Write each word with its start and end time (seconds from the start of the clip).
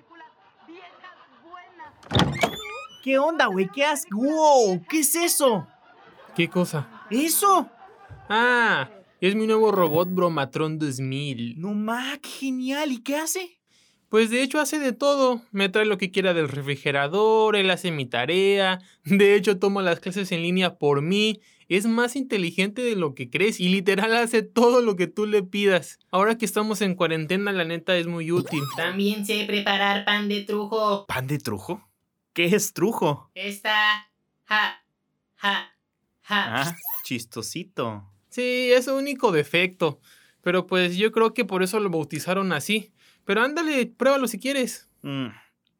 películas 0.00 0.28
viejas 0.66 1.16
buenas. 1.42 2.50
¿Qué 3.02 3.18
onda, 3.18 3.46
güey? 3.46 3.68
¿Qué 3.68 3.84
haces? 3.84 4.06
¡Wow! 4.10 4.82
¿Qué 4.88 5.00
es 5.00 5.14
eso? 5.14 5.66
¿Qué 6.34 6.48
cosa? 6.48 7.06
¿Eso? 7.10 7.68
Ah, 8.28 8.88
es 9.20 9.34
mi 9.34 9.46
nuevo 9.46 9.72
robot 9.72 10.08
Bromatron 10.10 10.78
2000. 10.78 11.60
No 11.60 11.74
qué 12.22 12.28
genial. 12.28 12.92
¿Y 12.92 13.02
qué 13.02 13.16
hace? 13.16 13.58
Pues 14.08 14.30
de 14.30 14.42
hecho 14.42 14.58
hace 14.58 14.78
de 14.78 14.92
todo. 14.92 15.42
Me 15.50 15.68
trae 15.68 15.84
lo 15.84 15.98
que 15.98 16.10
quiera 16.10 16.34
del 16.34 16.48
refrigerador, 16.48 17.56
él 17.56 17.70
hace 17.70 17.90
mi 17.90 18.06
tarea. 18.06 18.80
De 19.04 19.34
hecho 19.34 19.58
toma 19.58 19.82
las 19.82 20.00
clases 20.00 20.32
en 20.32 20.42
línea 20.42 20.78
por 20.78 21.02
mí. 21.02 21.40
Es 21.70 21.86
más 21.86 22.16
inteligente 22.16 22.82
de 22.82 22.96
lo 22.96 23.14
que 23.14 23.30
crees 23.30 23.60
y 23.60 23.68
literal 23.68 24.16
hace 24.16 24.42
todo 24.42 24.80
lo 24.82 24.96
que 24.96 25.06
tú 25.06 25.24
le 25.24 25.44
pidas. 25.44 26.00
Ahora 26.10 26.36
que 26.36 26.44
estamos 26.44 26.82
en 26.82 26.96
cuarentena, 26.96 27.52
la 27.52 27.64
neta 27.64 27.96
es 27.96 28.08
muy 28.08 28.32
útil. 28.32 28.64
También 28.76 29.24
sé 29.24 29.44
preparar 29.46 30.04
pan 30.04 30.28
de 30.28 30.42
trujo. 30.42 31.06
¿Pan 31.06 31.28
de 31.28 31.38
trujo? 31.38 31.88
¿Qué 32.32 32.46
es 32.46 32.72
trujo? 32.72 33.30
Esta. 33.36 34.10
Ja. 34.46 34.84
Ja. 35.36 35.76
Ja. 36.22 36.62
Ah, 36.62 36.76
chistosito. 37.04 38.04
Sí, 38.30 38.72
es 38.72 38.86
su 38.86 38.94
único 38.96 39.30
defecto. 39.30 40.00
Pero 40.42 40.66
pues 40.66 40.96
yo 40.96 41.12
creo 41.12 41.34
que 41.34 41.44
por 41.44 41.62
eso 41.62 41.78
lo 41.78 41.88
bautizaron 41.88 42.50
así. 42.52 42.92
Pero 43.24 43.42
ándale, 43.42 43.86
pruébalo 43.86 44.26
si 44.26 44.40
quieres. 44.40 44.88
Mm, 45.02 45.28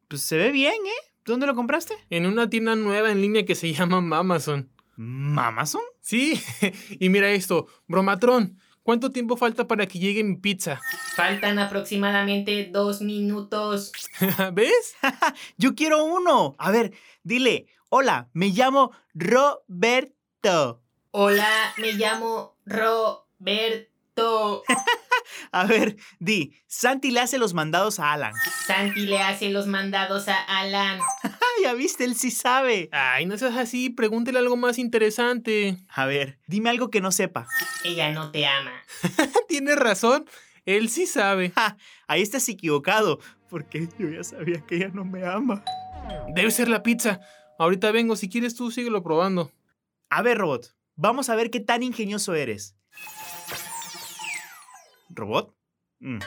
pues 0.07 0.21
se 0.21 0.37
ve 0.37 0.53
bien, 0.53 0.71
¿eh? 0.71 1.11
¿Dónde 1.25 1.47
lo 1.47 1.53
compraste? 1.53 1.95
En 2.09 2.27
una 2.27 2.49
tienda 2.49 2.77
nueva 2.77 3.11
en 3.11 3.19
línea 3.19 3.43
que 3.43 3.55
se 3.55 3.73
llama 3.73 3.97
Amazon. 4.17 4.69
¿Amazon? 5.37 5.81
Sí, 6.01 6.41
y 6.99 7.09
mira 7.09 7.29
esto, 7.29 7.67
Bromatron, 7.87 8.57
¿cuánto 8.83 9.11
tiempo 9.11 9.37
falta 9.37 9.67
para 9.67 9.85
que 9.87 9.99
llegue 9.99 10.23
mi 10.23 10.35
pizza? 10.35 10.79
Faltan 11.15 11.59
aproximadamente 11.59 12.69
dos 12.71 13.01
minutos. 13.01 13.91
¿Ves? 14.53 14.95
Yo 15.57 15.75
quiero 15.75 16.03
uno. 16.03 16.55
A 16.57 16.71
ver, 16.71 16.93
dile, 17.23 17.67
hola, 17.89 18.29
me 18.33 18.49
llamo 18.49 18.91
Roberto. 19.13 20.81
Hola, 21.11 21.73
me 21.77 21.93
llamo 21.93 22.57
Roberto. 22.65 24.63
A 25.51 25.65
ver, 25.65 25.97
di, 26.19 26.53
Santi 26.67 27.11
le 27.11 27.19
hace 27.19 27.37
los 27.37 27.53
mandados 27.53 27.99
a 27.99 28.13
Alan. 28.13 28.33
Santi 28.65 29.05
le 29.05 29.19
hace 29.21 29.49
los 29.49 29.67
mandados 29.67 30.27
a 30.27 30.41
Alan. 30.43 30.99
Ya 31.61 31.73
viste, 31.73 32.05
él 32.05 32.15
sí 32.15 32.31
sabe. 32.31 32.89
Ay, 32.91 33.25
no 33.25 33.37
seas 33.37 33.55
así, 33.55 33.89
pregúntele 33.89 34.39
algo 34.39 34.57
más 34.57 34.79
interesante. 34.79 35.77
A 35.89 36.05
ver, 36.05 36.39
dime 36.47 36.69
algo 36.69 36.89
que 36.89 37.01
no 37.01 37.11
sepa. 37.11 37.47
Ella 37.83 38.11
no 38.11 38.31
te 38.31 38.47
ama. 38.47 38.71
Tienes 39.47 39.75
razón, 39.75 40.25
él 40.65 40.89
sí 40.89 41.05
sabe. 41.05 41.51
Ja, 41.51 41.77
ahí 42.07 42.21
estás 42.21 42.47
equivocado, 42.49 43.19
porque 43.49 43.87
yo 43.99 44.09
ya 44.09 44.23
sabía 44.23 44.61
que 44.65 44.77
ella 44.77 44.89
no 44.93 45.05
me 45.05 45.25
ama. 45.25 45.63
Debe 46.33 46.49
ser 46.49 46.67
la 46.67 46.81
pizza. 46.81 47.19
Ahorita 47.59 47.91
vengo, 47.91 48.15
si 48.15 48.27
quieres 48.27 48.55
tú 48.55 48.71
síguelo 48.71 49.03
probando. 49.03 49.51
A 50.09 50.23
ver, 50.23 50.39
robot, 50.39 50.75
vamos 50.95 51.29
a 51.29 51.35
ver 51.35 51.51
qué 51.51 51.59
tan 51.59 51.83
ingenioso 51.83 52.33
eres. 52.33 52.75
¿Robot? 55.09 55.55
Mm, 55.99 56.19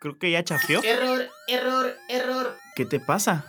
creo 0.00 0.18
que 0.18 0.30
ya 0.30 0.42
chafió. 0.42 0.82
Error, 0.82 1.28
error, 1.48 1.96
error. 2.08 2.56
¿Qué 2.74 2.86
te 2.86 2.98
pasa? 2.98 3.44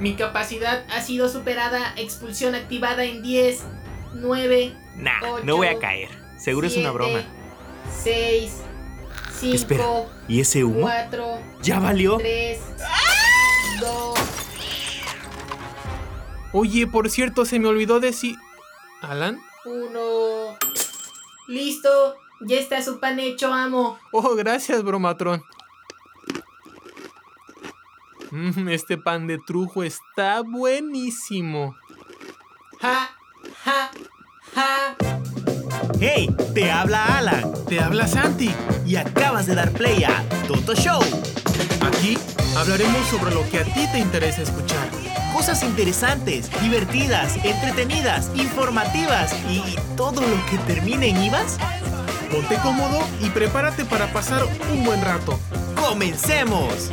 Mi 0.00 0.14
capacidad 0.14 0.84
ha 0.90 1.00
sido 1.00 1.28
superada. 1.28 1.94
Expulsión 1.96 2.54
activada 2.54 3.04
en 3.04 3.22
10, 3.22 3.62
9, 4.14 4.74
Nah, 4.96 5.20
Ocho, 5.22 5.44
no 5.44 5.56
voy 5.56 5.68
a 5.68 5.78
caer. 5.78 6.08
Seguro 6.38 6.66
es 6.66 6.76
una 6.76 6.90
broma. 6.90 7.20
6, 8.02 8.52
5, 9.40 9.54
Espera, 9.54 9.84
¿y 10.28 10.40
ese 10.40 10.64
humo? 10.64 10.82
4, 10.82 11.38
¿Ya 11.62 11.78
valió? 11.78 12.16
3, 12.18 12.58
2. 13.80 14.18
Oye, 16.52 16.86
por 16.86 17.10
cierto, 17.10 17.44
se 17.44 17.58
me 17.58 17.68
olvidó 17.68 18.00
decir... 18.00 18.36
¿Alan? 19.02 19.38
Uno. 19.66 20.56
Listo. 21.48 22.16
Ya 22.40 22.56
está 22.56 22.82
su 22.82 22.98
pan 23.00 23.18
hecho, 23.18 23.52
amo. 23.52 23.98
Oh, 24.12 24.34
gracias, 24.34 24.82
Bromatron. 24.82 25.42
Mm, 28.30 28.68
este 28.68 28.98
pan 28.98 29.26
de 29.26 29.38
trujo 29.38 29.82
está 29.82 30.40
buenísimo. 30.42 31.76
Ja, 32.80 33.10
ja, 33.64 33.90
ja. 34.54 34.96
¡Hey! 36.00 36.34
Te 36.54 36.70
habla 36.70 37.18
Alan 37.18 37.52
Te 37.68 37.80
habla 37.80 38.06
Santi. 38.06 38.50
y 38.84 38.96
acabas 38.96 39.46
de 39.46 39.54
dar 39.54 39.70
play 39.72 40.04
a 40.04 40.22
Toto 40.46 40.74
Show. 40.74 41.00
Aquí 41.80 42.18
hablaremos 42.56 43.06
sobre 43.08 43.34
lo 43.34 43.48
que 43.48 43.60
a 43.60 43.64
ti 43.64 43.86
te 43.92 43.98
interesa 43.98 44.42
escuchar. 44.42 44.88
Cosas 45.32 45.62
interesantes, 45.62 46.50
divertidas, 46.60 47.36
entretenidas, 47.44 48.30
informativas 48.34 49.32
y 49.50 49.62
todo 49.96 50.22
lo 50.22 50.46
que 50.46 50.58
termine 50.66 51.08
en 51.08 51.22
IVAS. 51.24 51.58
Ponte 52.30 52.56
cómodo 52.62 53.00
y 53.20 53.28
prepárate 53.30 53.84
para 53.84 54.12
pasar 54.12 54.42
un 54.72 54.84
buen 54.84 55.02
rato. 55.02 55.38
¡Comencemos! 55.76 56.90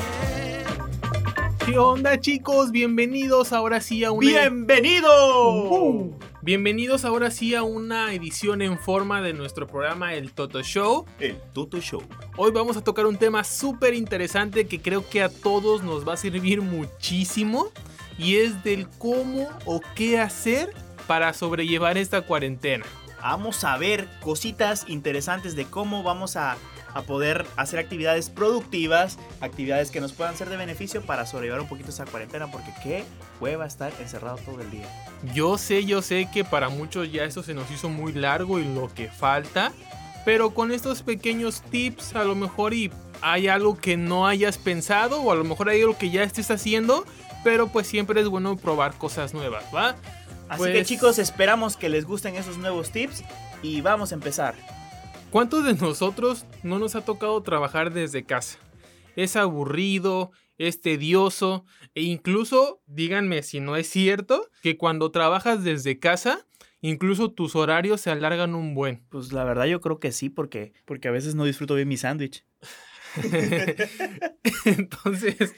¿Qué 1.66 1.78
onda 1.78 2.20
chicos? 2.20 2.72
Bienvenidos 2.72 3.54
ahora 3.54 3.80
sí 3.80 4.04
a 4.04 4.12
una... 4.12 4.28
¡Bienvenido! 4.28 6.10
Bienvenidos 6.42 7.06
ahora 7.06 7.32
sí 7.32 7.56
a 7.56 7.64
una 7.64 8.14
edición 8.14 8.62
en 8.62 8.78
forma 8.78 9.22
de 9.22 9.32
nuestro 9.32 9.66
programa 9.66 10.14
El 10.14 10.34
Toto 10.34 10.62
Show. 10.62 11.06
El 11.22 11.38
Toto 11.54 11.80
Show. 11.80 12.04
Hoy 12.36 12.52
vamos 12.52 12.76
a 12.76 12.84
tocar 12.84 13.06
un 13.06 13.16
tema 13.16 13.46
súper 13.46 13.94
interesante 13.94 14.68
que 14.68 14.82
creo 14.82 15.08
que 15.10 15.24
a 15.24 15.30
todos 15.30 15.84
nos 15.84 16.06
va 16.06 16.16
a 16.16 16.18
servir 16.18 16.62
muchísimo 16.62 17.70
y 18.18 18.36
es 18.36 18.62
del 18.66 18.90
cómo 18.90 19.48
o 19.66 19.80
qué 19.96 20.20
hacer 20.20 20.74
para 21.08 21.32
sobrellevar 21.32 21.98
esta 21.98 22.24
cuarentena. 22.24 22.86
Vamos 23.22 23.64
a 23.64 23.78
ver 23.78 24.10
cositas 24.22 24.84
interesantes 24.90 25.56
de 25.56 25.64
cómo 25.64 26.04
vamos 26.04 26.36
a, 26.36 26.58
a 26.94 27.02
poder 27.04 27.46
hacer 27.56 27.80
actividades 27.80 28.30
productivas, 28.30 29.18
actividades 29.42 29.92
que 29.92 30.02
nos 30.02 30.14
puedan 30.14 30.36
ser 30.38 30.50
de 30.50 30.58
beneficio 30.58 31.02
para 31.02 31.26
sobrellevar 31.26 31.62
un 31.62 31.68
poquito 31.68 31.90
esta 31.90 32.06
cuarentena, 32.06 32.52
porque 32.52 32.74
qué 32.84 33.04
hueva 33.40 33.66
estar 33.66 33.92
encerrado 34.00 34.38
todo 34.38 34.62
el 34.62 34.70
día. 34.72 34.86
Yo 35.34 35.58
sé, 35.58 35.86
yo 35.86 36.02
sé 36.02 36.30
que 36.32 36.44
para 36.44 36.70
muchos 36.70 37.12
ya 37.12 37.24
esto 37.24 37.44
se 37.44 37.54
nos 37.54 37.70
hizo 37.72 37.90
muy 37.90 38.14
largo 38.14 38.60
y 38.60 38.66
lo 38.66 38.94
que 38.94 39.08
falta, 39.10 39.72
pero 40.26 40.52
con 40.54 40.72
estos 40.72 41.02
pequeños 41.04 41.62
tips 41.70 42.16
a 42.16 42.24
lo 42.24 42.36
mejor 42.36 42.74
y 42.74 42.92
hay 43.22 43.48
algo 43.48 43.78
que 43.78 43.98
no 43.98 44.28
hayas 44.28 44.58
pensado 44.58 45.22
o 45.22 45.32
a 45.32 45.36
lo 45.36 45.44
mejor 45.44 45.70
hay 45.70 45.82
algo 45.82 45.98
que 45.98 46.10
ya 46.10 46.24
estés 46.24 46.52
haciendo, 46.52 47.06
pero 47.44 47.68
pues 47.68 47.88
siempre 47.88 48.22
es 48.22 48.28
bueno 48.28 48.56
probar 48.58 48.94
cosas 48.98 49.34
nuevas, 49.34 49.64
¿va? 49.74 49.96
Así 50.50 50.58
Pues- 50.60 50.74
que 50.74 50.86
chicos, 50.86 51.20
esperamos 51.20 51.76
que 51.78 51.90
les 51.90 52.06
gusten 52.06 52.36
esos 52.36 52.58
nuevos 52.58 52.92
tips 52.92 53.24
y 53.62 53.82
vamos 53.82 54.12
a 54.12 54.16
empezar. 54.16 54.56
¿Cuántos 55.34 55.66
de 55.66 55.74
nosotros 55.74 56.46
no 56.62 56.78
nos 56.78 56.96
ha 56.96 57.04
tocado 57.04 57.42
trabajar 57.42 57.92
desde 57.92 58.24
casa? 58.24 58.60
Es 59.16 59.36
aburrido, 59.36 60.32
es 60.60 60.80
tedioso 60.80 61.66
e 61.96 62.04
incluso, 62.04 62.84
díganme 62.86 63.42
si 63.42 63.60
no 63.60 63.76
es 63.76 63.90
cierto, 63.90 64.48
que 64.62 64.78
cuando 64.78 65.10
trabajas 65.10 65.64
desde 65.64 65.98
casa, 65.98 66.46
incluso 66.82 67.32
tus 67.32 67.56
horarios 67.56 68.00
se 68.00 68.12
alargan 68.12 68.54
un 68.54 68.76
buen. 68.76 69.08
Pues 69.10 69.34
la 69.34 69.44
verdad 69.44 69.66
yo 69.66 69.82
creo 69.82 70.00
que 70.00 70.12
sí, 70.12 70.30
porque, 70.30 70.72
porque 70.86 71.08
a 71.08 71.12
veces 71.12 71.34
no 71.34 71.46
disfruto 71.46 71.74
bien 71.74 71.88
mi 71.88 71.98
sándwich. 71.98 72.46
Entonces, 74.66 75.56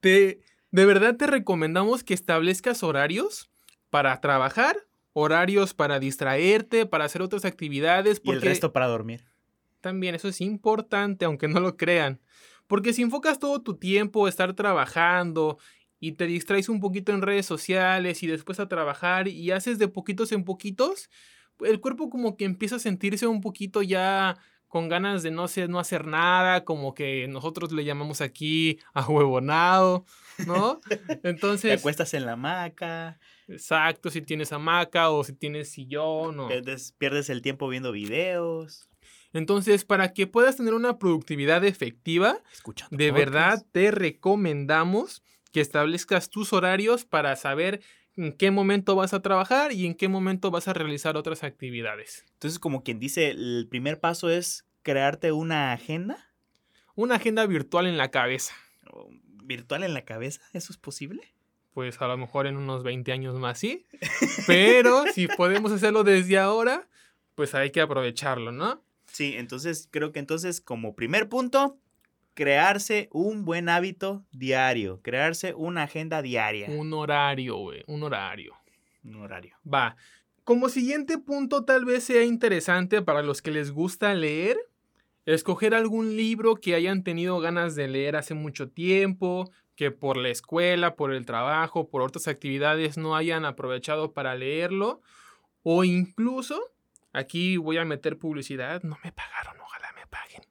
te, 0.00 0.40
de 0.72 0.86
verdad 0.86 1.14
te 1.16 1.28
recomendamos 1.28 2.02
que 2.02 2.14
establezcas 2.14 2.82
horarios 2.82 3.48
para 3.90 4.20
trabajar, 4.20 4.76
horarios 5.14 5.72
para 5.72 5.98
distraerte, 5.98 6.84
para 6.84 7.06
hacer 7.06 7.22
otras 7.22 7.46
actividades. 7.46 8.20
Y 8.22 8.30
el 8.30 8.42
resto 8.42 8.72
para 8.72 8.88
dormir. 8.88 9.22
También 9.80 10.14
eso 10.14 10.28
es 10.28 10.40
importante, 10.40 11.24
aunque 11.24 11.48
no 11.48 11.60
lo 11.60 11.76
crean. 11.76 12.20
Porque 12.66 12.92
si 12.92 13.02
enfocas 13.02 13.38
todo 13.38 13.62
tu 13.62 13.76
tiempo 13.76 14.26
a 14.26 14.28
estar 14.28 14.54
trabajando 14.54 15.58
y 16.00 16.12
te 16.12 16.26
distraes 16.26 16.68
un 16.68 16.80
poquito 16.80 17.12
en 17.12 17.22
redes 17.22 17.46
sociales 17.46 18.22
y 18.22 18.26
después 18.26 18.60
a 18.60 18.68
trabajar 18.68 19.28
y 19.28 19.50
haces 19.52 19.78
de 19.78 19.88
poquitos 19.88 20.32
en 20.32 20.44
poquitos, 20.44 21.10
el 21.60 21.80
cuerpo 21.80 22.10
como 22.10 22.36
que 22.36 22.44
empieza 22.44 22.76
a 22.76 22.80
sentirse 22.80 23.26
un 23.26 23.40
poquito 23.40 23.82
ya 23.82 24.36
con 24.74 24.88
ganas 24.88 25.22
de 25.22 25.30
no, 25.30 25.44
hacer- 25.44 25.68
no 25.68 25.78
hacer 25.78 26.04
nada, 26.04 26.64
como 26.64 26.94
que 26.94 27.28
nosotros 27.28 27.70
le 27.70 27.84
llamamos 27.84 28.20
aquí 28.20 28.80
ahuevonado, 28.92 30.04
¿no? 30.48 30.80
Te 31.22 31.28
Entonces, 31.28 31.78
acuestas 31.78 32.12
en 32.12 32.26
la 32.26 32.32
hamaca, 32.32 33.20
exacto, 33.46 34.10
si 34.10 34.20
tienes 34.20 34.52
hamaca 34.52 35.10
o 35.10 35.22
si 35.22 35.32
tienes 35.32 35.70
sillón 35.70 36.40
o... 36.40 36.48
pierdes, 36.48 36.90
pierdes 36.98 37.30
el 37.30 37.40
tiempo 37.40 37.68
viendo 37.68 37.92
videos, 37.92 38.88
Entonces, 39.32 39.84
para 39.84 40.12
que 40.12 40.26
puedas 40.26 40.56
tener 40.56 40.74
una 40.74 40.98
productividad 40.98 41.64
efectiva, 41.64 42.38
escuchando. 42.52 42.96
De 42.96 43.12
verdad 43.12 43.64
te 43.70 43.92
recomendamos 43.92 45.22
que 45.52 45.60
establezcas 45.60 46.30
tus 46.30 46.52
horarios 46.52 47.04
para 47.04 47.36
saber 47.36 47.80
en 48.16 48.32
qué 48.32 48.50
momento 48.50 48.94
vas 48.96 49.14
a 49.14 49.22
trabajar 49.22 49.72
y 49.72 49.86
en 49.86 49.94
qué 49.94 50.08
momento 50.08 50.50
vas 50.50 50.68
a 50.68 50.72
realizar 50.72 51.16
otras 51.16 51.42
actividades. 51.42 52.24
Entonces, 52.34 52.58
como 52.58 52.82
quien 52.82 52.98
dice, 52.98 53.30
el 53.30 53.66
primer 53.68 54.00
paso 54.00 54.30
es 54.30 54.64
crearte 54.82 55.32
una 55.32 55.72
agenda. 55.72 56.32
Una 56.94 57.16
agenda 57.16 57.46
virtual 57.46 57.86
en 57.86 57.96
la 57.96 58.10
cabeza. 58.10 58.54
O 58.90 59.10
virtual 59.44 59.82
en 59.82 59.94
la 59.94 60.04
cabeza? 60.04 60.40
¿Eso 60.52 60.72
es 60.72 60.78
posible? 60.78 61.34
Pues 61.72 62.00
a 62.00 62.06
lo 62.06 62.16
mejor 62.16 62.46
en 62.46 62.56
unos 62.56 62.84
20 62.84 63.12
años 63.12 63.38
más 63.38 63.58
sí. 63.58 63.84
Pero 64.46 65.04
si 65.14 65.26
podemos 65.26 65.72
hacerlo 65.72 66.04
desde 66.04 66.38
ahora, 66.38 66.88
pues 67.34 67.54
hay 67.54 67.70
que 67.70 67.80
aprovecharlo, 67.80 68.52
¿no? 68.52 68.82
Sí, 69.06 69.34
entonces 69.36 69.88
creo 69.90 70.12
que 70.12 70.20
entonces 70.20 70.60
como 70.60 70.94
primer 70.94 71.28
punto, 71.28 71.78
crearse 72.34 73.08
un 73.12 73.44
buen 73.44 73.68
hábito 73.68 74.24
diario, 74.32 75.00
crearse 75.02 75.54
una 75.54 75.84
agenda 75.84 76.20
diaria. 76.20 76.68
Un 76.68 76.92
horario, 76.92 77.56
güey, 77.56 77.84
un 77.86 78.02
horario. 78.02 78.54
Un 79.04 79.16
horario. 79.16 79.56
Va. 79.72 79.96
Como 80.42 80.68
siguiente 80.68 81.16
punto, 81.18 81.64
tal 81.64 81.84
vez 81.84 82.04
sea 82.04 82.24
interesante 82.24 83.00
para 83.00 83.22
los 83.22 83.40
que 83.40 83.50
les 83.50 83.70
gusta 83.70 84.12
leer, 84.14 84.58
escoger 85.24 85.74
algún 85.74 86.16
libro 86.16 86.56
que 86.56 86.74
hayan 86.74 87.02
tenido 87.02 87.40
ganas 87.40 87.74
de 87.74 87.88
leer 87.88 88.16
hace 88.16 88.34
mucho 88.34 88.68
tiempo, 88.68 89.50
que 89.74 89.90
por 89.90 90.16
la 90.16 90.28
escuela, 90.28 90.96
por 90.96 91.12
el 91.12 91.24
trabajo, 91.24 91.88
por 91.88 92.02
otras 92.02 92.28
actividades 92.28 92.98
no 92.98 93.16
hayan 93.16 93.44
aprovechado 93.44 94.12
para 94.12 94.34
leerlo, 94.34 95.00
o 95.62 95.84
incluso, 95.84 96.60
aquí 97.12 97.56
voy 97.56 97.78
a 97.78 97.84
meter 97.84 98.18
publicidad, 98.18 98.82
no 98.82 98.98
me 99.02 99.12
pagaron, 99.12 99.58
ojalá 99.60 99.92
me 99.96 100.06
paguen. 100.06 100.42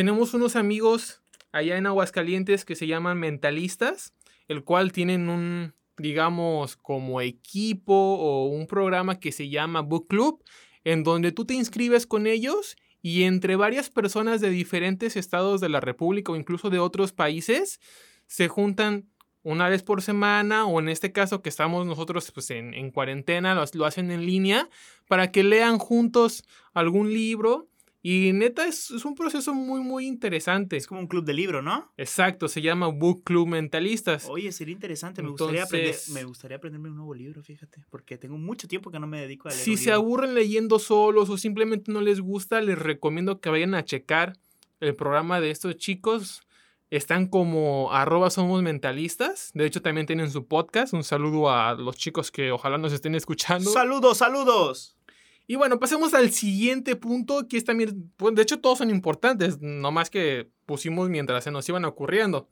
Tenemos 0.00 0.32
unos 0.32 0.56
amigos 0.56 1.20
allá 1.52 1.76
en 1.76 1.84
Aguascalientes 1.84 2.64
que 2.64 2.74
se 2.74 2.86
llaman 2.86 3.18
mentalistas, 3.18 4.14
el 4.48 4.64
cual 4.64 4.92
tienen 4.92 5.28
un, 5.28 5.74
digamos, 5.98 6.76
como 6.76 7.20
equipo 7.20 7.92
o 7.92 8.46
un 8.46 8.66
programa 8.66 9.20
que 9.20 9.30
se 9.30 9.50
llama 9.50 9.82
Book 9.82 10.08
Club, 10.08 10.42
en 10.84 11.04
donde 11.04 11.32
tú 11.32 11.44
te 11.44 11.52
inscribes 11.52 12.06
con 12.06 12.26
ellos 12.26 12.76
y 13.02 13.24
entre 13.24 13.56
varias 13.56 13.90
personas 13.90 14.40
de 14.40 14.48
diferentes 14.48 15.16
estados 15.16 15.60
de 15.60 15.68
la 15.68 15.80
República 15.80 16.32
o 16.32 16.36
incluso 16.36 16.70
de 16.70 16.78
otros 16.78 17.12
países 17.12 17.78
se 18.26 18.48
juntan 18.48 19.06
una 19.42 19.68
vez 19.68 19.82
por 19.82 20.00
semana 20.00 20.64
o 20.64 20.80
en 20.80 20.88
este 20.88 21.12
caso 21.12 21.42
que 21.42 21.50
estamos 21.50 21.84
nosotros 21.84 22.32
pues, 22.32 22.48
en, 22.48 22.72
en 22.72 22.90
cuarentena, 22.90 23.54
lo 23.54 23.84
hacen 23.84 24.10
en 24.10 24.24
línea 24.24 24.70
para 25.08 25.30
que 25.30 25.44
lean 25.44 25.76
juntos 25.76 26.42
algún 26.72 27.12
libro 27.12 27.68
y 28.02 28.32
neta 28.32 28.66
es, 28.66 28.90
es, 28.90 29.04
un 29.04 29.14
proceso 29.14 29.52
muy, 29.52 29.80
muy 29.82 30.06
interesante. 30.06 30.78
Es 30.78 30.86
como 30.86 31.00
un 31.00 31.06
club 31.06 31.24
de 31.24 31.34
libro, 31.34 31.60
¿no? 31.60 31.92
Exacto, 31.98 32.48
se 32.48 32.62
llama 32.62 32.86
Book 32.86 33.24
Club 33.24 33.48
Mentalistas. 33.48 34.26
Oye, 34.28 34.52
sería 34.52 34.72
interesante. 34.72 35.22
Me, 35.22 35.28
Entonces, 35.28 35.60
gustaría, 35.60 35.64
aprender, 35.64 36.00
me 36.14 36.24
gustaría 36.24 36.56
aprenderme 36.56 36.88
un 36.88 36.96
nuevo 36.96 37.14
libro, 37.14 37.42
fíjate. 37.42 37.84
Porque 37.90 38.16
tengo 38.16 38.38
mucho 38.38 38.68
tiempo 38.68 38.90
que 38.90 38.98
no 38.98 39.06
me 39.06 39.20
dedico 39.20 39.48
a 39.48 39.52
leer. 39.52 39.62
Si 39.62 39.76
se 39.76 39.86
libro. 39.86 39.96
aburren 39.96 40.34
leyendo 40.34 40.78
solos 40.78 41.28
o 41.28 41.36
simplemente 41.36 41.92
no 41.92 42.00
les 42.00 42.20
gusta, 42.20 42.62
les 42.62 42.78
recomiendo 42.78 43.40
que 43.40 43.50
vayan 43.50 43.74
a 43.74 43.84
checar 43.84 44.38
el 44.80 44.94
programa 44.94 45.40
de 45.42 45.50
estos 45.50 45.76
chicos. 45.76 46.42
Están 46.88 47.28
como 47.28 47.92
arroba 47.92 48.30
somos 48.30 48.62
mentalistas. 48.62 49.50
De 49.54 49.64
hecho, 49.64 49.80
también 49.80 50.06
tienen 50.06 50.30
su 50.30 50.46
podcast. 50.46 50.92
Un 50.92 51.04
saludo 51.04 51.50
a 51.50 51.74
los 51.74 51.96
chicos 51.96 52.32
que 52.32 52.50
ojalá 52.50 52.78
nos 52.78 52.92
estén 52.92 53.14
escuchando. 53.14 53.70
Saludos, 53.70 54.18
saludos. 54.18 54.96
Y 55.50 55.56
bueno, 55.56 55.80
pasemos 55.80 56.14
al 56.14 56.30
siguiente 56.30 56.94
punto, 56.94 57.48
que 57.48 57.56
es 57.56 57.64
también, 57.64 58.12
pues, 58.16 58.36
de 58.36 58.42
hecho 58.42 58.60
todos 58.60 58.78
son 58.78 58.88
importantes, 58.88 59.60
nomás 59.60 60.08
que 60.08 60.48
pusimos 60.64 61.10
mientras 61.10 61.42
se 61.42 61.50
nos 61.50 61.68
iban 61.68 61.84
ocurriendo. 61.84 62.48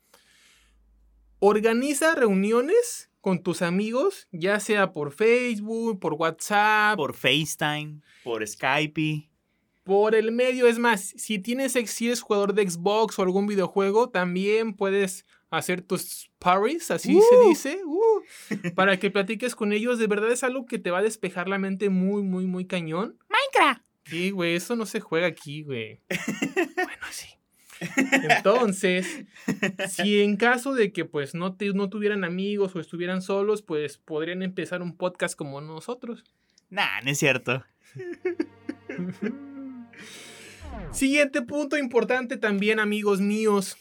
Organiza 1.39 2.17
reuniones 2.17 3.09
con 3.21 3.45
tus 3.45 3.63
amigos, 3.63 4.27
ya 4.33 4.59
sea 4.59 4.91
por 4.91 5.13
Facebook, 5.13 6.01
por 6.01 6.15
WhatsApp, 6.15 6.97
por 6.97 7.15
FaceTime, 7.15 8.01
por 8.25 8.45
Skype. 8.45 9.31
Por 9.85 10.17
el 10.17 10.33
medio, 10.33 10.67
es 10.67 10.81
más, 10.81 11.15
si 11.17 11.39
tienes 11.39 11.75
si 11.75 12.07
eres 12.07 12.21
jugador 12.21 12.53
de 12.53 12.69
Xbox 12.69 13.17
o 13.21 13.23
algún 13.23 13.47
videojuego, 13.47 14.09
también 14.09 14.75
puedes 14.75 15.25
hacer 15.51 15.83
tus 15.83 16.31
parties, 16.39 16.91
así 16.91 17.15
uh. 17.15 17.23
se 17.23 17.49
dice, 17.49 17.81
uh, 17.85 18.23
para 18.75 18.99
que 18.99 19.11
platiques 19.11 19.55
con 19.55 19.73
ellos. 19.73 19.99
De 19.99 20.07
verdad 20.07 20.31
es 20.31 20.45
algo 20.45 20.67
que 20.67 20.79
te 20.79 20.91
va 20.91 20.99
a 20.99 21.03
despejar 21.03 21.49
la 21.49 21.59
mente 21.59 21.91
muy, 21.91 22.23
muy, 22.23 22.47
muy 22.47 22.67
cañón. 22.67 23.19
Minecraft. 23.29 23.83
Sí, 24.05 24.31
güey, 24.31 24.55
eso 24.55 24.75
no 24.75 24.87
se 24.87 25.01
juega 25.01 25.27
aquí, 25.27 25.63
güey. 25.63 26.01
bueno, 26.77 27.07
sí. 27.11 27.29
Entonces, 27.97 29.25
si 29.89 30.21
en 30.21 30.37
caso 30.37 30.75
de 30.75 30.93
que 30.93 31.05
pues 31.05 31.35
no, 31.35 31.55
te, 31.55 31.73
no 31.75 31.89
tuvieran 31.89 32.25
amigos 32.25 32.75
o 32.75 32.81
estuvieran 32.81 33.23
solos, 33.23 33.63
pues 33.63 33.99
podrían 33.99 34.43
empezar 34.43 34.83
un 34.83 34.97
podcast 34.97 35.37
como 35.37 35.61
nosotros. 35.61 36.25
Nah, 36.71 37.01
no 37.03 37.11
es 37.11 37.19
cierto. 37.19 37.65
Siguiente 40.93 41.43
punto 41.43 41.77
importante 41.77 42.37
también, 42.37 42.81
amigos 42.81 43.21
míos. 43.21 43.77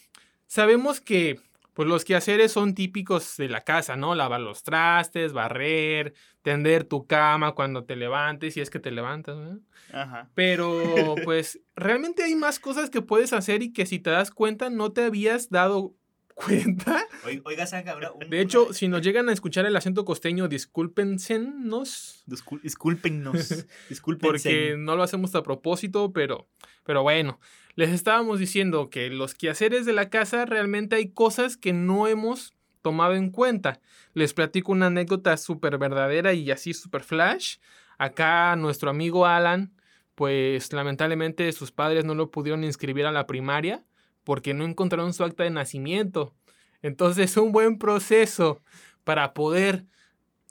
Sabemos 0.45 1.01
que 1.01 1.39
pues 1.77 1.87
los 1.87 2.05
quehaceres 2.05 2.51
son 2.51 2.73
típicos 2.73 3.37
de 3.37 3.49
la 3.49 3.63
casa, 3.63 3.95
¿no? 3.95 4.15
Lavar 4.15 4.41
los 4.41 4.63
trastes, 4.63 5.31
barrer, 5.31 6.15
tender 6.41 6.85
tu 6.85 7.05
cama 7.05 7.51
cuando 7.51 7.83
te 7.83 7.95
levantes, 7.95 8.55
si 8.55 8.61
es 8.61 8.71
que 8.71 8.79
te 8.79 8.89
levantas, 8.89 9.37
¿no? 9.37 9.59
Ajá. 9.93 10.27
Pero 10.33 10.73
pues 11.23 11.61
realmente 11.75 12.23
hay 12.23 12.33
más 12.33 12.57
cosas 12.57 12.89
que 12.89 13.03
puedes 13.03 13.31
hacer 13.31 13.61
y 13.61 13.73
que 13.73 13.85
si 13.85 13.99
te 13.99 14.09
das 14.09 14.31
cuenta 14.31 14.71
no 14.71 14.91
te 14.91 15.03
habías 15.03 15.51
dado 15.51 15.93
cuenta. 16.33 17.05
Oiga, 17.43 17.67
Sanca, 17.67 17.95
un... 18.11 18.27
De 18.27 18.41
hecho, 18.41 18.73
si 18.73 18.87
nos 18.87 19.01
llegan 19.03 19.29
a 19.29 19.33
escuchar 19.33 19.67
el 19.67 19.75
acento 19.75 20.03
costeño, 20.03 20.47
discúlpensenos. 20.47 22.23
Discúlpennos. 22.25 23.67
Discúlpense. 23.87 24.27
Porque 24.27 24.75
no 24.79 24.95
lo 24.95 25.03
hacemos 25.03 25.35
a 25.35 25.43
propósito, 25.43 26.11
pero, 26.11 26.49
pero 26.83 27.03
bueno. 27.03 27.39
Les 27.77 27.91
estábamos 27.91 28.39
diciendo 28.39 28.89
que 28.89 29.07
los 29.11 29.35
quehaceres 29.35 29.85
de 29.85 29.93
la 29.93 30.09
casa 30.09 30.45
realmente 30.45 30.95
hay 30.95 31.09
cosas 31.09 31.57
que 31.57 31.73
no 31.73 32.07
hemos 32.07 32.55
tomado 32.81 33.13
en 33.13 33.29
cuenta. 33.29 33.81
Les 34.15 34.33
platico 34.33 34.71
una 34.71 34.87
anécdota 34.87 35.37
súper 35.37 35.77
verdadera 35.77 36.33
y 36.33 36.49
así 36.49 36.73
súper 36.73 37.03
flash. 37.03 37.57
Acá 37.99 38.55
nuestro 38.55 38.89
amigo 38.89 39.27
Alan, 39.27 39.75
pues 40.15 40.73
lamentablemente 40.73 41.51
sus 41.51 41.71
padres 41.71 42.03
no 42.03 42.15
lo 42.15 42.31
pudieron 42.31 42.63
inscribir 42.63 43.05
a 43.05 43.11
la 43.11 43.27
primaria 43.27 43.85
porque 44.23 44.55
no 44.55 44.65
encontraron 44.65 45.13
su 45.13 45.23
acta 45.23 45.43
de 45.43 45.51
nacimiento. 45.51 46.33
Entonces 46.81 47.37
un 47.37 47.51
buen 47.51 47.77
proceso 47.77 48.63
para 49.03 49.35
poder 49.35 49.85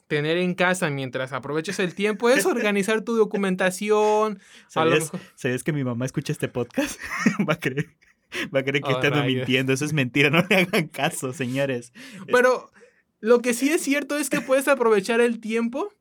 tener 0.07 0.37
en 0.37 0.55
casa 0.55 0.89
mientras 0.89 1.33
aprovechas 1.33 1.79
el 1.79 1.93
tiempo 1.93 2.29
es 2.29 2.45
organizar 2.45 3.01
tu 3.01 3.15
documentación. 3.15 4.39
¿Sabías, 4.67 5.11
¿Sabías 5.35 5.63
que 5.63 5.73
mi 5.73 5.83
mamá 5.83 6.05
escucha 6.05 6.31
este 6.31 6.47
podcast? 6.47 6.99
Va 7.47 7.53
a 7.53 7.59
creer, 7.59 7.87
va 8.53 8.59
a 8.59 8.63
creer 8.63 8.83
que 8.83 8.93
oh, 8.93 9.23
mintiendo. 9.23 9.73
Eso 9.73 9.85
es 9.85 9.93
mentira, 9.93 10.29
no 10.29 10.45
le 10.49 10.55
hagan 10.55 10.87
caso, 10.87 11.33
señores. 11.33 11.93
Pero 12.27 12.71
lo 13.19 13.41
que 13.41 13.53
sí 13.53 13.69
es 13.69 13.81
cierto 13.81 14.17
es 14.17 14.29
que 14.29 14.41
puedes 14.41 14.67
aprovechar 14.67 15.21
el 15.21 15.39
tiempo 15.39 15.93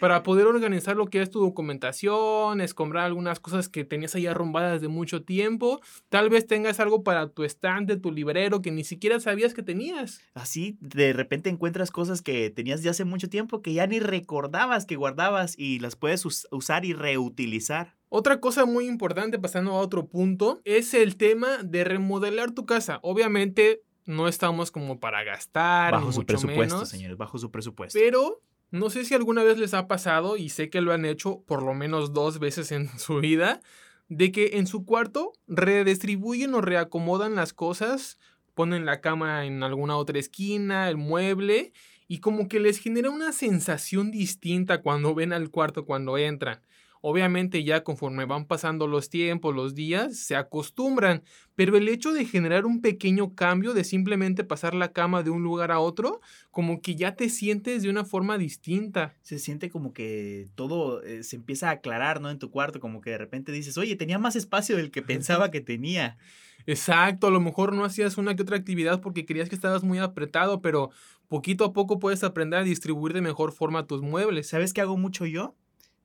para 0.00 0.22
poder 0.22 0.46
organizar 0.46 0.96
lo 0.96 1.06
que 1.06 1.22
es 1.22 1.30
tu 1.30 1.40
documentación, 1.40 2.60
escombrar 2.60 3.04
algunas 3.04 3.40
cosas 3.40 3.68
que 3.68 3.84
tenías 3.84 4.14
ahí 4.14 4.26
arrumbadas 4.26 4.80
de 4.80 4.88
mucho 4.88 5.22
tiempo. 5.22 5.80
Tal 6.08 6.30
vez 6.30 6.46
tengas 6.46 6.80
algo 6.80 7.02
para 7.02 7.28
tu 7.28 7.44
estante, 7.44 7.96
tu 7.96 8.10
librero 8.12 8.62
que 8.62 8.70
ni 8.70 8.84
siquiera 8.84 9.20
sabías 9.20 9.54
que 9.54 9.62
tenías. 9.62 10.20
Así 10.34 10.76
de 10.80 11.12
repente 11.12 11.50
encuentras 11.50 11.90
cosas 11.90 12.22
que 12.22 12.50
tenías 12.50 12.82
de 12.82 12.90
hace 12.90 13.04
mucho 13.04 13.28
tiempo 13.28 13.62
que 13.62 13.72
ya 13.72 13.86
ni 13.86 14.00
recordabas 14.00 14.86
que 14.86 14.96
guardabas 14.96 15.54
y 15.58 15.78
las 15.78 15.96
puedes 15.96 16.24
us 16.24 16.46
usar 16.50 16.84
y 16.84 16.92
reutilizar. 16.92 17.94
Otra 18.08 18.38
cosa 18.38 18.64
muy 18.64 18.86
importante, 18.86 19.38
pasando 19.38 19.72
a 19.72 19.80
otro 19.80 20.06
punto, 20.06 20.60
es 20.64 20.94
el 20.94 21.16
tema 21.16 21.58
de 21.64 21.82
remodelar 21.82 22.52
tu 22.52 22.64
casa. 22.64 23.00
Obviamente 23.02 23.82
no 24.06 24.28
estamos 24.28 24.70
como 24.70 25.00
para 25.00 25.24
gastar. 25.24 25.92
Bajo 25.92 26.12
su 26.12 26.20
mucho 26.20 26.26
presupuesto, 26.26 26.74
menos, 26.76 26.88
señores, 26.88 27.16
bajo 27.16 27.38
su 27.38 27.50
presupuesto. 27.50 27.98
Pero 27.98 28.40
no 28.74 28.90
sé 28.90 29.04
si 29.04 29.14
alguna 29.14 29.44
vez 29.44 29.56
les 29.56 29.72
ha 29.72 29.86
pasado, 29.86 30.36
y 30.36 30.48
sé 30.48 30.68
que 30.68 30.80
lo 30.80 30.92
han 30.92 31.04
hecho 31.04 31.44
por 31.46 31.62
lo 31.62 31.74
menos 31.74 32.12
dos 32.12 32.40
veces 32.40 32.72
en 32.72 32.88
su 32.98 33.18
vida, 33.20 33.60
de 34.08 34.32
que 34.32 34.58
en 34.58 34.66
su 34.66 34.84
cuarto 34.84 35.32
redistribuyen 35.46 36.54
o 36.54 36.60
reacomodan 36.60 37.36
las 37.36 37.52
cosas, 37.52 38.18
ponen 38.54 38.84
la 38.84 39.00
cama 39.00 39.46
en 39.46 39.62
alguna 39.62 39.96
otra 39.96 40.18
esquina, 40.18 40.88
el 40.90 40.96
mueble, 40.96 41.72
y 42.08 42.18
como 42.18 42.48
que 42.48 42.58
les 42.58 42.78
genera 42.78 43.10
una 43.10 43.32
sensación 43.32 44.10
distinta 44.10 44.82
cuando 44.82 45.14
ven 45.14 45.32
al 45.32 45.50
cuarto 45.50 45.86
cuando 45.86 46.18
entran. 46.18 46.60
Obviamente 47.06 47.62
ya 47.64 47.84
conforme 47.84 48.24
van 48.24 48.46
pasando 48.46 48.86
los 48.86 49.10
tiempos, 49.10 49.54
los 49.54 49.74
días, 49.74 50.16
se 50.16 50.36
acostumbran, 50.36 51.22
pero 51.54 51.76
el 51.76 51.86
hecho 51.90 52.14
de 52.14 52.24
generar 52.24 52.64
un 52.64 52.80
pequeño 52.80 53.34
cambio, 53.34 53.74
de 53.74 53.84
simplemente 53.84 54.42
pasar 54.42 54.72
la 54.72 54.90
cama 54.90 55.22
de 55.22 55.28
un 55.28 55.42
lugar 55.42 55.70
a 55.70 55.80
otro, 55.80 56.22
como 56.50 56.80
que 56.80 56.96
ya 56.96 57.14
te 57.14 57.28
sientes 57.28 57.82
de 57.82 57.90
una 57.90 58.06
forma 58.06 58.38
distinta. 58.38 59.12
Se 59.20 59.38
siente 59.38 59.68
como 59.68 59.92
que 59.92 60.48
todo 60.54 61.02
eh, 61.02 61.24
se 61.24 61.36
empieza 61.36 61.68
a 61.68 61.72
aclarar, 61.72 62.22
¿no? 62.22 62.30
En 62.30 62.38
tu 62.38 62.50
cuarto, 62.50 62.80
como 62.80 63.02
que 63.02 63.10
de 63.10 63.18
repente 63.18 63.52
dices, 63.52 63.76
oye, 63.76 63.96
tenía 63.96 64.18
más 64.18 64.34
espacio 64.34 64.74
del 64.74 64.90
que 64.90 65.02
pensaba 65.02 65.50
que 65.50 65.60
tenía. 65.60 66.16
Exacto, 66.66 67.26
a 67.26 67.30
lo 67.30 67.40
mejor 67.42 67.74
no 67.74 67.84
hacías 67.84 68.16
una 68.16 68.34
que 68.34 68.44
otra 68.44 68.56
actividad 68.56 69.02
porque 69.02 69.26
creías 69.26 69.50
que 69.50 69.56
estabas 69.56 69.84
muy 69.84 69.98
apretado, 69.98 70.62
pero 70.62 70.88
poquito 71.28 71.66
a 71.66 71.74
poco 71.74 71.98
puedes 71.98 72.24
aprender 72.24 72.60
a 72.60 72.64
distribuir 72.64 73.12
de 73.12 73.20
mejor 73.20 73.52
forma 73.52 73.86
tus 73.86 74.00
muebles. 74.00 74.48
¿Sabes 74.48 74.72
qué 74.72 74.80
hago 74.80 74.96
mucho 74.96 75.26
yo? 75.26 75.54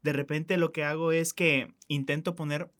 De 0.01 0.13
repente 0.13 0.57
lo 0.57 0.71
que 0.71 0.83
hago 0.83 1.11
es 1.11 1.33
que 1.33 1.73
intento 1.87 2.35
poner 2.35 2.71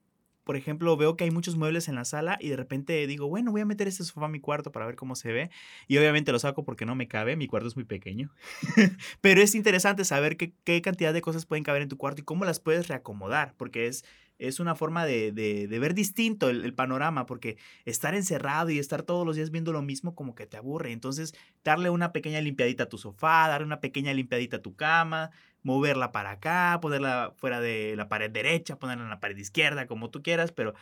por 0.50 0.56
ejemplo, 0.56 0.98
veo 0.98 1.16
que 1.16 1.26
hay 1.26 1.30
muchos 1.30 1.58
muebles 1.58 1.90
en 1.90 1.94
la 1.94 2.06
sala 2.06 2.40
y 2.42 2.50
de 2.50 2.56
repente 2.56 3.06
digo, 3.06 3.28
bueno, 3.28 3.52
voy 3.52 3.62
a 3.62 3.66
meter 3.66 3.88
este 3.88 4.04
sofá 4.04 4.26
a 4.26 4.30
mi 4.30 4.40
cuarto 4.40 4.72
para 4.72 4.88
ver 4.88 4.96
cómo 4.96 5.16
se 5.16 5.32
ve. 5.32 5.52
Y 5.88 5.96
obviamente 6.00 6.32
lo 6.32 6.40
saco 6.40 6.64
porque 6.64 6.88
no 6.88 6.96
me 6.96 7.08
cabe, 7.08 7.36
mi 7.36 7.46
cuarto 7.46 7.68
es 7.68 7.76
muy 7.76 7.86
pequeño. 7.86 8.32
Pero 9.22 9.44
es 9.44 9.54
interesante 9.54 10.06
saber 10.06 10.38
qué, 10.38 10.56
qué 10.64 10.82
cantidad 10.82 11.14
de 11.14 11.22
cosas 11.22 11.46
pueden 11.46 11.64
caber 11.64 11.84
en 11.84 11.90
tu 11.90 11.98
cuarto 11.98 12.22
y 12.22 12.26
cómo 12.26 12.46
las 12.46 12.60
puedes 12.60 12.88
reacomodar, 12.88 13.54
porque 13.58 13.86
es 13.86 14.04
es 14.40 14.62
una 14.62 14.74
forma 14.74 15.06
de, 15.06 15.34
de, 15.34 15.80
ver 15.80 15.94
distinto 15.94 16.50
el, 16.50 16.74
panorama, 16.74 17.26
porque 17.26 17.58
estar 17.84 18.16
encerrado 18.16 18.70
y 18.70 18.80
estar 18.80 19.04
todos 19.04 19.26
los 19.26 19.36
días 19.36 19.52
viendo 19.52 19.74
lo 19.74 19.82
mismo 19.82 20.16
como 20.16 20.34
que 20.34 20.48
te 20.48 20.56
aburre. 20.56 20.94
Entonces, 20.94 21.36
darle 21.64 21.90
una 21.90 22.14
pequeña 22.14 22.40
limpiadita 22.40 22.84
a 22.84 22.90
tu 22.90 22.98
sofá, 22.98 23.50
darle 23.50 23.68
una 23.68 23.82
pequeña 23.82 24.14
limpiadita 24.14 24.58
a 24.58 24.62
tu 24.62 24.76
cama, 24.76 25.32
moverla 25.64 26.12
para 26.12 26.32
acá, 26.32 26.80
ponerla 26.82 27.34
fuera 27.38 27.60
de 27.60 27.96
la 27.96 28.10
pared 28.10 28.32
derecha, 28.32 28.78
ponerla 28.78 29.04
en 29.04 29.10
la 29.10 29.20
pared 29.20 29.38
izquierda, 29.38 29.88
como 29.88 30.10
tú 30.10 30.24
quieras, 30.24 30.52
pero 30.52 30.74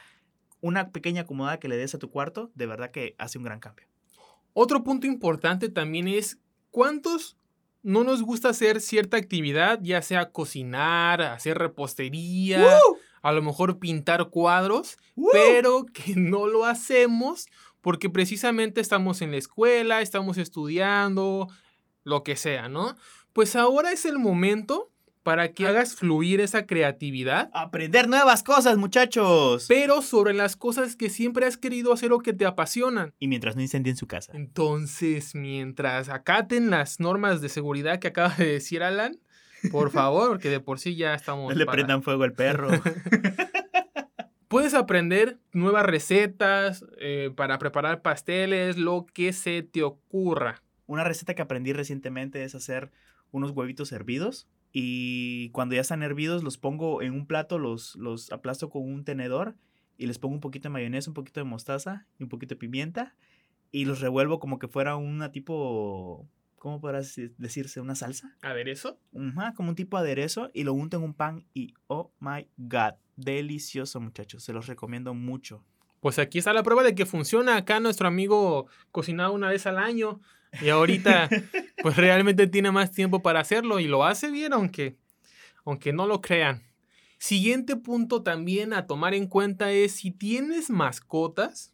una 0.62 0.92
pequeña 0.92 1.22
acomodada 1.22 1.60
que 1.60 1.68
le 1.68 1.78
des 1.78 1.96
a 1.96 2.00
tu 2.00 2.10
cuarto, 2.10 2.52
de 2.56 2.66
verdad 2.66 2.92
que 2.92 3.16
hace 3.18 3.38
un 3.38 3.44
gran 3.44 3.60
cambio. 3.60 3.88
Otro 4.54 4.84
punto 4.84 5.08
importante 5.08 5.70
también 5.70 6.08
es 6.08 6.40
cuántos 6.72 7.38
no 7.84 8.04
nos 8.04 8.22
gusta 8.22 8.50
hacer 8.50 8.82
cierta 8.82 9.18
actividad, 9.18 9.80
ya 9.82 10.02
sea 10.02 10.32
cocinar, 10.32 11.22
hacer 11.22 11.58
repostería. 11.58 12.62
¡Uh! 12.62 12.98
a 13.22 13.32
lo 13.34 13.42
mejor 13.42 13.80
pintar 13.80 14.30
cuadros, 14.30 14.98
¡Uh! 15.16 15.30
pero 15.34 15.86
que 15.86 16.16
no 16.16 16.48
lo 16.48 16.66
hacemos 16.66 17.48
porque 17.82 18.10
precisamente 18.10 18.82
estamos 18.82 19.22
en 19.22 19.32
la 19.32 19.38
escuela, 19.38 20.02
estamos 20.02 20.38
estudiando, 20.38 21.48
lo 22.04 22.24
que 22.24 22.36
sea, 22.36 22.70
¿no? 22.70 22.96
Pues 23.38 23.56
ahora 23.56 23.92
es 23.92 24.06
el 24.06 24.18
momento 24.18 24.92
para 25.22 25.52
que 25.52 25.68
hagas 25.68 25.94
fluir 25.94 26.42
esa 26.42 26.66
creatividad. 26.66 27.52
Aprender 27.54 28.08
nuevas 28.10 28.42
cosas, 28.42 28.78
muchachos. 28.78 29.68
Pero 29.68 30.02
sobre 30.02 30.34
las 30.34 30.56
cosas 30.56 30.96
que 30.96 31.12
siempre 31.12 31.46
has 31.46 31.56
querido 31.56 31.94
hacer 31.94 32.14
o 32.14 32.18
que 32.18 32.34
te 32.34 32.48
apasionan. 32.48 33.14
Y 33.20 33.28
mientras 33.28 33.56
no 33.56 33.62
incendien 33.62 33.96
su 33.96 34.08
casa. 34.08 34.32
Entonces, 34.34 35.36
mientras 35.36 36.10
acaten 36.10 36.72
las 36.72 37.00
normas 37.00 37.40
de 37.40 37.50
seguridad 37.50 38.00
que 38.00 38.08
acaba 38.08 38.34
de 38.34 38.54
decir 38.54 38.82
Alan, 38.82 39.20
por 39.70 39.92
favor, 39.92 40.30
porque 40.30 40.50
de 40.50 40.60
por 40.60 40.80
sí 40.80 40.96
ya 40.96 41.14
estamos. 41.14 41.54
No 41.54 41.60
le 41.60 41.66
para... 41.68 41.76
prendan 41.76 42.02
fuego 42.02 42.24
al 42.24 42.34
perro. 42.34 42.70
Puedes 44.48 44.74
aprender 44.74 45.38
nuevas 45.54 45.86
recetas 45.86 46.84
eh, 47.00 47.30
para 47.36 47.60
preparar 47.60 48.02
pasteles, 48.02 48.78
lo 48.78 49.06
que 49.14 49.32
se 49.32 49.62
te 49.62 49.84
ocurra. 49.84 50.64
Una 50.88 51.04
receta 51.04 51.36
que 51.36 51.44
aprendí 51.44 51.72
recientemente 51.72 52.44
es 52.44 52.56
hacer 52.56 52.90
unos 53.32 53.52
huevitos 53.52 53.92
hervidos. 53.92 54.48
Y 54.72 55.50
cuando 55.52 55.76
ya 55.76 55.82
están 55.82 56.04
hervidos, 56.04 56.44
los 56.44 56.58
pongo 56.58 57.02
en 57.02 57.14
un 57.14 57.26
plato, 57.26 57.58
los, 57.58 57.96
los 57.96 58.32
aplasto 58.32 58.70
con 58.70 58.84
un 58.84 59.04
tenedor 59.04 59.56
y 59.98 60.08
les 60.08 60.20
pongo 60.20 60.36
un 60.36 60.42
poquito 60.42 60.70
de 60.70 60.74
mayonesa, 60.74 61.10
un 61.10 61.16
poquito 61.16 61.40
de 61.40 61.46
mostaza 61.46 62.06
y 62.20 62.24
un 62.24 62.30
poquito 62.30 62.56
de 62.56 62.60
pimienta. 62.60 63.16
Y 63.72 63.86
los 63.86 64.02
revuelvo 64.02 64.40
como 64.40 64.60
que 64.60 64.68
fuera 64.68 64.96
una 64.96 65.32
tipo 65.32 66.30
¿cómo 66.58 66.82
podrás 66.82 67.20
decirse? 67.38 67.80
¿Una 67.80 67.96
salsa? 67.96 68.36
¿Aderezo? 68.42 69.00
Como 69.56 69.70
un 69.70 69.76
tipo 69.76 69.98
de 69.98 70.04
aderezo 70.04 70.50
y 70.54 70.64
lo 70.64 70.74
unto 70.74 70.98
en 70.98 71.04
un 71.04 71.14
pan 71.14 71.46
y 71.54 71.74
oh 71.88 72.12
my 72.20 72.48
god, 72.58 72.96
delicioso 73.16 74.00
muchachos, 74.02 74.44
se 74.44 74.54
los 74.54 74.68
recomiendo 74.68 75.14
mucho. 75.14 75.64
Pues 76.00 76.20
aquí 76.20 76.38
está 76.38 76.54
la 76.54 76.64
prueba 76.64 76.84
de 76.84 76.94
que 76.94 77.06
funciona. 77.06 77.56
Acá 77.56 77.80
nuestro 77.80 78.08
amigo 78.08 78.68
cocinaba 78.92 79.32
una 79.32 79.50
vez 79.50 79.66
al 79.66 79.78
año 79.78 80.20
y 80.62 80.70
ahorita 80.70 81.30
pues 81.82 81.96
realmente 81.98 82.48
tiene 82.48 82.72
más 82.72 82.92
tiempo 82.92 83.22
para 83.22 83.40
hacerlo 83.40 83.80
y 83.80 83.88
lo 83.88 84.06
hace 84.06 84.32
bien 84.32 84.54
aunque, 84.54 84.98
aunque 85.66 85.94
no 85.94 86.08
lo 86.08 86.22
crean. 86.22 86.64
Siguiente 87.20 87.76
punto 87.76 88.22
también 88.22 88.74
a 88.74 88.86
tomar 88.86 89.14
en 89.14 89.28
cuenta 89.28 89.72
es 89.72 89.94
si 89.94 90.12
tienes 90.12 90.70
mascotas, 90.70 91.74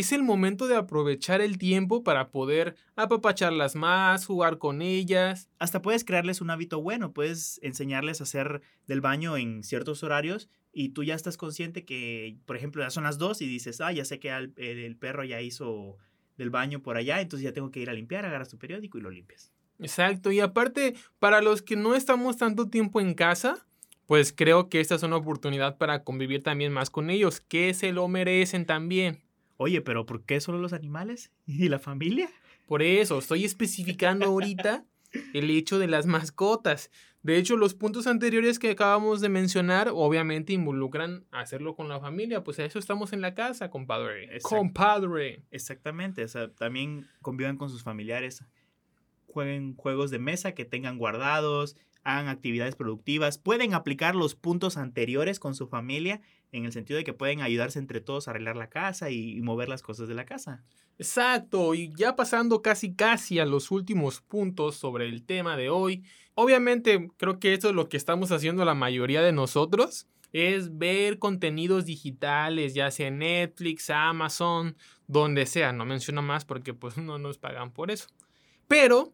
es 0.00 0.12
el 0.12 0.24
momento 0.24 0.66
de 0.66 0.74
aprovechar 0.74 1.40
el 1.40 1.56
tiempo 1.56 2.02
para 2.02 2.30
poder 2.30 2.74
apapacharlas 2.96 3.76
más, 3.76 4.26
jugar 4.26 4.58
con 4.58 4.82
ellas. 4.82 5.48
Hasta 5.60 5.82
puedes 5.82 6.04
crearles 6.04 6.40
un 6.40 6.50
hábito 6.50 6.82
bueno, 6.82 7.12
puedes 7.12 7.60
enseñarles 7.62 8.20
a 8.20 8.24
hacer 8.24 8.60
del 8.88 9.00
baño 9.00 9.36
en 9.36 9.62
ciertos 9.62 10.02
horarios 10.02 10.48
y 10.72 10.88
tú 10.88 11.04
ya 11.04 11.14
estás 11.14 11.36
consciente 11.36 11.84
que, 11.84 12.36
por 12.44 12.56
ejemplo, 12.56 12.82
ya 12.82 12.90
son 12.90 13.04
las 13.04 13.18
dos 13.18 13.40
y 13.40 13.46
dices, 13.46 13.80
ah, 13.80 13.92
ya 13.92 14.04
sé 14.04 14.18
que 14.18 14.30
el, 14.30 14.52
el 14.56 14.96
perro 14.96 15.22
ya 15.22 15.40
hizo 15.40 15.96
del 16.36 16.50
baño 16.50 16.82
por 16.82 16.96
allá, 16.96 17.20
entonces 17.20 17.44
ya 17.44 17.52
tengo 17.52 17.70
que 17.70 17.80
ir 17.80 17.90
a 17.90 17.94
limpiar, 17.94 18.24
agarras 18.24 18.48
tu 18.48 18.58
periódico 18.58 18.98
y 18.98 19.00
lo 19.00 19.10
limpias. 19.10 19.52
Exacto, 19.78 20.30
y 20.30 20.40
aparte, 20.40 20.94
para 21.18 21.42
los 21.42 21.62
que 21.62 21.76
no 21.76 21.94
estamos 21.94 22.36
tanto 22.36 22.68
tiempo 22.68 23.00
en 23.00 23.14
casa, 23.14 23.66
pues 24.06 24.32
creo 24.32 24.68
que 24.68 24.80
esta 24.80 24.94
es 24.94 25.02
una 25.02 25.16
oportunidad 25.16 25.78
para 25.78 26.04
convivir 26.04 26.42
también 26.42 26.72
más 26.72 26.90
con 26.90 27.10
ellos, 27.10 27.40
que 27.40 27.74
se 27.74 27.92
lo 27.92 28.06
merecen 28.08 28.66
también. 28.66 29.22
Oye, 29.56 29.80
pero 29.80 30.04
¿por 30.06 30.24
qué 30.24 30.40
solo 30.40 30.58
los 30.58 30.72
animales? 30.72 31.32
¿Y 31.46 31.68
la 31.68 31.78
familia? 31.78 32.30
Por 32.66 32.82
eso, 32.82 33.18
estoy 33.18 33.44
especificando 33.44 34.26
ahorita 34.26 34.84
el 35.34 35.50
hecho 35.50 35.78
de 35.78 35.88
las 35.88 36.06
mascotas. 36.06 36.90
De 37.24 37.38
hecho, 37.38 37.56
los 37.56 37.72
puntos 37.72 38.06
anteriores 38.06 38.58
que 38.58 38.72
acabamos 38.72 39.22
de 39.22 39.30
mencionar 39.30 39.88
obviamente 39.88 40.52
involucran 40.52 41.24
hacerlo 41.30 41.74
con 41.74 41.88
la 41.88 41.98
familia. 41.98 42.44
Pues 42.44 42.58
a 42.58 42.66
eso 42.66 42.78
estamos 42.78 43.14
en 43.14 43.22
la 43.22 43.34
casa, 43.34 43.70
compadre. 43.70 44.24
Exact 44.24 44.54
compadre. 44.54 45.42
Exactamente. 45.50 46.22
O 46.22 46.28
sea, 46.28 46.52
también 46.52 47.08
convivan 47.22 47.56
con 47.56 47.70
sus 47.70 47.82
familiares. 47.82 48.44
Jueguen 49.26 49.74
juegos 49.74 50.10
de 50.10 50.18
mesa 50.18 50.52
que 50.52 50.66
tengan 50.66 50.98
guardados, 50.98 51.78
hagan 52.02 52.28
actividades 52.28 52.76
productivas. 52.76 53.38
Pueden 53.38 53.72
aplicar 53.72 54.14
los 54.14 54.34
puntos 54.34 54.76
anteriores 54.76 55.40
con 55.40 55.54
su 55.54 55.66
familia 55.66 56.20
en 56.54 56.64
el 56.64 56.72
sentido 56.72 56.98
de 56.98 57.04
que 57.04 57.12
pueden 57.12 57.40
ayudarse 57.40 57.80
entre 57.80 58.00
todos 58.00 58.28
a 58.28 58.30
arreglar 58.30 58.56
la 58.56 58.70
casa 58.70 59.10
y, 59.10 59.40
mover 59.42 59.68
las 59.68 59.82
cosas 59.82 60.06
de 60.08 60.14
la 60.14 60.24
casa. 60.24 60.62
Exacto, 60.98 61.74
y 61.74 61.92
ya 61.96 62.14
pasando 62.14 62.62
casi 62.62 62.94
casi 62.94 63.40
a 63.40 63.44
los 63.44 63.72
últimos 63.72 64.20
puntos 64.20 64.76
sobre 64.76 65.06
el 65.06 65.24
tema 65.24 65.56
de 65.56 65.68
hoy, 65.68 66.04
obviamente 66.34 67.08
creo 67.16 67.40
que 67.40 67.52
esto 67.52 67.70
es 67.70 67.74
lo 67.74 67.88
que 67.88 67.96
estamos 67.96 68.30
haciendo 68.30 68.64
la 68.64 68.74
mayoría 68.74 69.20
de 69.20 69.32
nosotros, 69.32 70.06
es 70.32 70.78
ver 70.78 71.18
contenidos 71.18 71.86
digitales, 71.86 72.74
ya 72.74 72.90
sea 72.92 73.10
Netflix, 73.10 73.90
Amazon, 73.90 74.76
donde 75.08 75.46
sea, 75.46 75.72
no 75.72 75.84
menciono 75.84 76.22
más 76.22 76.44
porque 76.44 76.72
pues 76.72 76.96
no 76.98 77.18
nos 77.18 77.38
pagan 77.38 77.72
por 77.72 77.90
eso. 77.90 78.06
Pero 78.68 79.12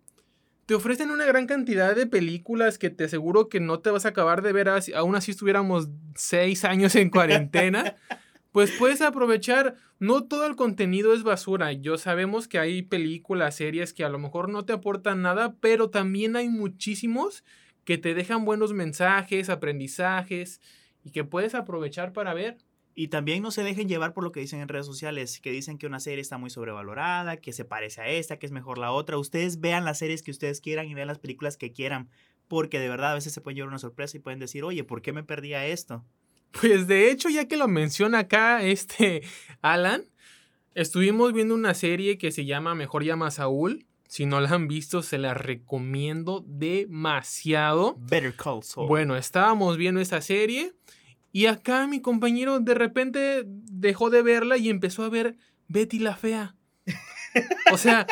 te 0.71 0.77
ofrecen 0.77 1.11
una 1.11 1.27
gran 1.27 1.49
cantidad 1.49 1.97
de 1.97 2.07
películas 2.07 2.79
que 2.79 2.91
te 2.91 3.03
aseguro 3.03 3.49
que 3.49 3.59
no 3.59 3.81
te 3.81 3.91
vas 3.91 4.07
a 4.07 4.11
acabar 4.11 4.41
de 4.41 4.53
ver, 4.53 4.71
aún 4.95 5.17
así 5.17 5.33
estuviéramos 5.33 5.89
seis 6.15 6.65
años 6.65 6.95
en 6.95 7.11
cuarentena. 7.11 7.97
pues 8.53 8.71
puedes 8.79 9.01
aprovechar, 9.03 9.75
no 9.99 10.23
todo 10.29 10.47
el 10.47 10.55
contenido 10.55 11.13
es 11.13 11.25
basura. 11.25 11.73
Yo 11.73 11.99
sabemos 11.99 12.47
que 12.47 12.61
hay 12.61 12.83
películas, 12.83 13.57
series 13.57 13.93
que 13.93 14.05
a 14.05 14.09
lo 14.09 14.21
mejor 14.21 14.49
no 14.49 14.65
te 14.65 14.73
aportan 14.73 15.23
nada, 15.23 15.57
pero 15.59 15.91
también 15.91 16.37
hay 16.37 16.49
muchísimos 16.49 17.43
que 17.85 17.99
te 17.99 18.15
dejan 18.15 18.45
buenos 18.45 18.73
mensajes, 18.73 19.51
aprendizajes 19.51 20.61
y 21.03 21.11
que 21.11 21.25
puedes 21.25 21.57
aprovechar 21.57 22.13
para 22.13 22.33
ver. 22.33 22.59
Y 23.01 23.09
también 23.09 23.43
no 23.43 23.51
se 23.51 23.63
dejen 23.63 23.89
llevar 23.89 24.13
por 24.13 24.25
lo 24.25 24.31
que 24.31 24.41
dicen 24.41 24.61
en 24.61 24.69
redes 24.69 24.85
sociales, 24.85 25.41
que 25.41 25.51
dicen 25.51 25.79
que 25.79 25.87
una 25.87 26.01
serie 26.01 26.21
está 26.21 26.37
muy 26.37 26.51
sobrevalorada, 26.51 27.39
que 27.39 27.55
se 27.55 27.65
parece 27.65 28.03
a 28.03 28.09
esta, 28.09 28.39
que 28.39 28.45
es 28.45 28.53
mejor 28.53 28.77
la 28.77 28.93
otra. 28.93 29.17
Ustedes 29.17 29.59
vean 29.59 29.87
las 29.87 30.01
series 30.01 30.23
que 30.23 30.31
ustedes 30.31 30.61
quieran 30.61 30.87
y 30.87 30.93
vean 30.93 31.09
las 31.09 31.19
películas 31.19 31.57
que 31.57 31.73
quieran, 31.73 32.11
porque 32.47 32.79
de 32.79 32.91
verdad 32.91 33.13
a 33.13 33.15
veces 33.15 33.33
se 33.33 33.41
pueden 33.41 33.57
llevar 33.57 33.71
una 33.71 33.79
sorpresa 33.79 34.19
y 34.19 34.21
pueden 34.21 34.39
decir, 34.39 34.65
oye, 34.65 34.85
¿por 34.85 35.01
qué 35.01 35.15
me 35.15 35.23
perdí 35.23 35.55
a 35.55 35.65
esto? 35.65 36.05
Pues 36.61 36.89
de 36.89 37.11
hecho, 37.11 37.31
ya 37.31 37.49
que 37.49 37.57
lo 37.57 37.69
menciona 37.69 38.19
acá 38.19 38.63
este 38.63 39.23
Alan, 39.63 40.05
estuvimos 40.75 41.33
viendo 41.33 41.55
una 41.55 41.73
serie 41.73 42.19
que 42.19 42.33
se 42.33 42.45
llama 42.45 42.75
Mejor 42.75 43.03
llama 43.03 43.31
Saúl. 43.31 43.87
Si 44.09 44.27
no 44.27 44.43
la 44.43 44.51
han 44.51 44.69
visto, 44.69 45.03
se 45.03 45.17
la 45.17 45.33
recomiendo 45.33 46.45
demasiado. 46.47 47.97
Better 47.99 48.35
Call 48.35 48.63
Saul. 48.63 48.89
Bueno, 48.89 49.17
estábamos 49.17 49.79
viendo 49.79 50.03
esta 50.03 50.21
serie 50.21 50.75
y 51.33 51.47
acá 51.47 51.87
mi 51.87 52.01
compañero 52.01 52.61
de 52.61 52.75
repente 52.75 53.45
dejó 53.47 54.11
de 54.11 54.23
verla 54.23 54.57
y 54.57 54.69
empezó 54.69 55.05
a 55.05 55.09
ver 55.09 55.37
Betty 55.69 55.99
la 55.99 56.17
Fea. 56.17 56.57
O 57.73 57.79
sea, 57.79 58.07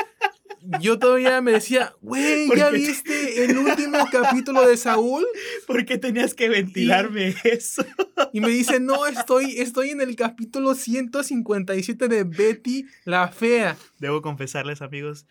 yo 0.81 0.99
todavía 0.99 1.41
me 1.41 1.53
decía, 1.53 1.95
güey, 2.01 2.49
¿ya 2.57 2.71
viste 2.71 3.45
el 3.45 3.59
último 3.59 3.99
capítulo 4.11 4.67
de 4.67 4.77
Saúl? 4.77 5.25
¿Por 5.67 5.85
qué 5.85 5.99
tenías 5.99 6.35
que 6.35 6.49
ventilarme 6.49 7.35
y, 7.45 7.49
eso? 7.49 7.85
Y 8.33 8.41
me 8.41 8.51
dice, 8.51 8.79
no, 8.79 9.07
estoy, 9.07 9.59
estoy 9.59 9.91
en 9.91 10.01
el 10.01 10.15
capítulo 10.17 10.75
157 10.75 12.09
de 12.09 12.25
Betty 12.25 12.87
la 13.05 13.29
Fea. 13.29 13.77
Debo 13.99 14.23
confesarles, 14.23 14.83
amigos, 14.83 15.27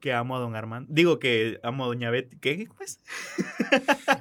que 0.00 0.12
amo 0.12 0.36
a 0.36 0.40
don 0.40 0.56
Armando. 0.56 0.88
Digo 0.92 1.18
que 1.18 1.60
amo 1.62 1.84
a 1.84 1.88
doña 1.88 2.10
Betty. 2.10 2.38
¿Qué? 2.38 2.68
Pues? 2.76 3.00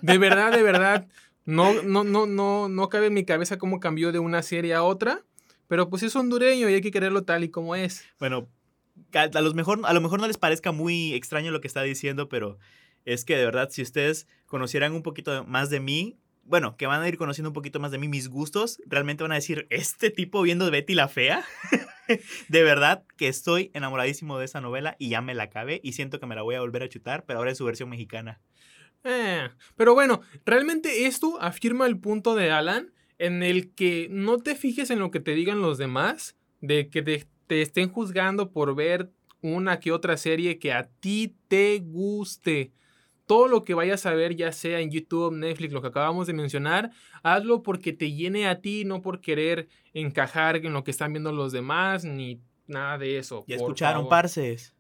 De 0.02 0.18
verdad, 0.18 0.52
de 0.52 0.64
verdad. 0.64 1.08
No, 1.50 1.82
no, 1.82 2.04
no, 2.04 2.28
no, 2.28 2.70
no 2.70 2.90
cabe 2.90 3.08
en 3.08 3.16
mi 3.16 3.26
cabeza 3.26 3.58
cómo 3.58 3.80
cambió 3.80 4.12
de 4.12 4.20
una 4.20 4.44
serie 4.44 4.76
a 4.76 4.84
otra, 4.84 5.24
pero 5.68 5.90
pues 5.90 6.04
es 6.04 6.16
hondureño 6.16 6.70
y 6.70 6.76
hay 6.76 6.82
que 6.82 6.92
quererlo 6.92 7.24
tal 7.24 7.44
y 7.44 7.50
como 7.50 7.76
es. 7.76 8.06
Bueno, 8.20 8.48
a 9.14 9.42
lo 9.42 9.54
mejor, 9.56 9.82
a 9.84 9.94
lo 9.94 10.00
mejor 10.00 10.20
no 10.20 10.28
les 10.28 10.38
parezca 10.38 10.72
muy 10.72 11.16
extraño 11.16 11.50
lo 11.50 11.60
que 11.60 11.68
está 11.68 11.82
diciendo, 11.82 12.30
pero 12.30 12.60
es 13.04 13.26
que 13.26 13.36
de 13.36 13.46
verdad, 13.46 13.70
si 13.72 13.82
ustedes 13.82 14.28
conocieran 14.46 14.94
un 14.94 15.02
poquito 15.02 15.44
más 15.46 15.72
de 15.72 15.80
mí, 15.80 16.20
bueno, 16.44 16.78
que 16.78 16.86
van 16.86 17.02
a 17.02 17.08
ir 17.08 17.18
conociendo 17.18 17.50
un 17.50 17.56
poquito 17.56 17.80
más 17.80 17.90
de 17.90 17.98
mí, 17.98 18.08
mis 18.08 18.30
gustos, 18.30 18.80
realmente 18.86 19.24
van 19.24 19.32
a 19.32 19.36
decir, 19.36 19.66
este 19.72 20.12
tipo 20.12 20.44
viendo 20.44 20.70
Betty 20.70 20.94
la 20.94 21.08
Fea. 21.08 21.44
de 22.48 22.64
verdad 22.64 23.06
que 23.18 23.28
estoy 23.28 23.72
enamoradísimo 23.74 24.38
de 24.38 24.46
esa 24.46 24.62
novela 24.62 24.96
y 25.00 25.10
ya 25.10 25.22
me 25.22 25.34
la 25.34 25.44
acabé 25.46 25.82
y 25.84 25.94
siento 25.94 26.20
que 26.20 26.28
me 26.28 26.36
la 26.36 26.44
voy 26.44 26.54
a 26.54 26.62
volver 26.62 26.84
a 26.84 26.90
chutar, 26.90 27.26
pero 27.26 27.40
ahora 27.40 27.50
en 27.50 27.56
su 27.56 27.66
versión 27.66 27.90
mexicana. 27.90 28.40
Eh, 29.04 29.50
pero 29.76 29.94
bueno, 29.94 30.22
realmente 30.46 31.06
esto 31.06 31.42
afirma 31.42 31.86
el 31.86 32.00
punto 32.00 32.36
de 32.36 32.52
Alan 32.52 32.92
en 33.18 33.44
el 33.44 33.74
que 33.74 34.08
no 34.10 34.38
te 34.38 34.56
fijes 34.56 34.90
en 34.90 35.00
lo 35.00 35.12
que 35.12 35.20
te 35.20 35.36
digan 35.36 35.62
los 35.62 35.78
demás, 35.78 36.38
de 36.62 36.90
que 36.90 37.02
te, 37.02 37.28
te 37.48 37.62
estén 37.62 37.90
juzgando 37.90 38.52
por 38.52 38.76
ver 38.76 39.12
una 39.42 39.80
que 39.80 39.92
otra 39.92 40.18
serie 40.18 40.60
que 40.60 40.74
a 40.74 40.88
ti 40.88 41.36
te 41.48 41.80
guste. 41.80 42.72
Todo 43.26 43.48
lo 43.48 43.64
que 43.64 43.76
vayas 43.76 44.06
a 44.06 44.14
ver, 44.14 44.36
ya 44.36 44.52
sea 44.52 44.80
en 44.80 44.90
YouTube, 44.90 45.36
Netflix, 45.36 45.72
lo 45.72 45.82
que 45.82 45.90
acabamos 45.90 46.28
de 46.28 46.34
mencionar, 46.34 46.92
hazlo 47.22 47.62
porque 47.62 47.94
te 47.94 48.12
llene 48.12 48.48
a 48.48 48.60
ti, 48.60 48.86
no 48.86 49.02
por 49.02 49.22
querer 49.22 49.68
encajar 49.94 50.58
en 50.58 50.74
lo 50.74 50.84
que 50.84 50.92
están 50.92 51.14
viendo 51.14 51.32
los 51.32 51.52
demás, 51.52 52.04
ni 52.06 52.42
nada 52.68 52.98
de 52.98 53.20
eso. 53.20 53.46
Ya 53.48 53.58
escucharon, 53.58 54.02
favor. 54.02 54.10
parces. 54.10 54.76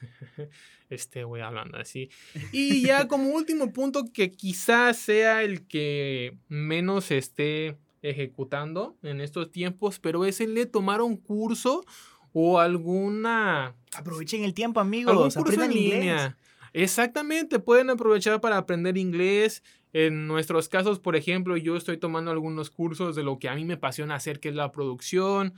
Este 0.90 1.24
güey 1.24 1.40
hablando 1.40 1.78
así. 1.78 2.10
Y 2.52 2.82
ya 2.82 3.06
como 3.08 3.28
último 3.30 3.72
punto 3.72 4.04
que 4.12 4.32
quizás 4.32 4.96
sea 4.98 5.42
el 5.42 5.66
que 5.66 6.36
menos 6.48 7.10
esté 7.12 7.76
ejecutando 8.02 8.96
en 9.02 9.20
estos 9.20 9.50
tiempos, 9.52 10.00
pero 10.00 10.24
es 10.24 10.40
el 10.40 10.54
de 10.54 10.66
tomar 10.66 11.00
un 11.00 11.16
curso 11.16 11.84
o 12.32 12.58
alguna 12.58 13.74
Aprovechen 13.94 14.44
el 14.44 14.54
tiempo, 14.54 14.80
algún 14.80 14.94
amigos. 14.94 15.34
curso 15.34 15.40
Aprendan 15.40 15.70
en 15.72 15.78
inglés. 15.78 15.98
línea. 16.00 16.36
Exactamente, 16.72 17.58
pueden 17.58 17.90
aprovechar 17.90 18.40
para 18.40 18.56
aprender 18.56 18.96
inglés. 18.96 19.62
En 19.92 20.28
nuestros 20.28 20.68
casos, 20.68 21.00
por 21.00 21.16
ejemplo, 21.16 21.56
yo 21.56 21.76
estoy 21.76 21.96
tomando 21.96 22.30
algunos 22.30 22.70
cursos 22.70 23.16
de 23.16 23.24
lo 23.24 23.38
que 23.38 23.48
a 23.48 23.54
mí 23.56 23.64
me 23.64 23.74
apasiona 23.74 24.14
hacer, 24.14 24.38
que 24.38 24.48
es 24.48 24.54
la 24.54 24.70
producción. 24.70 25.54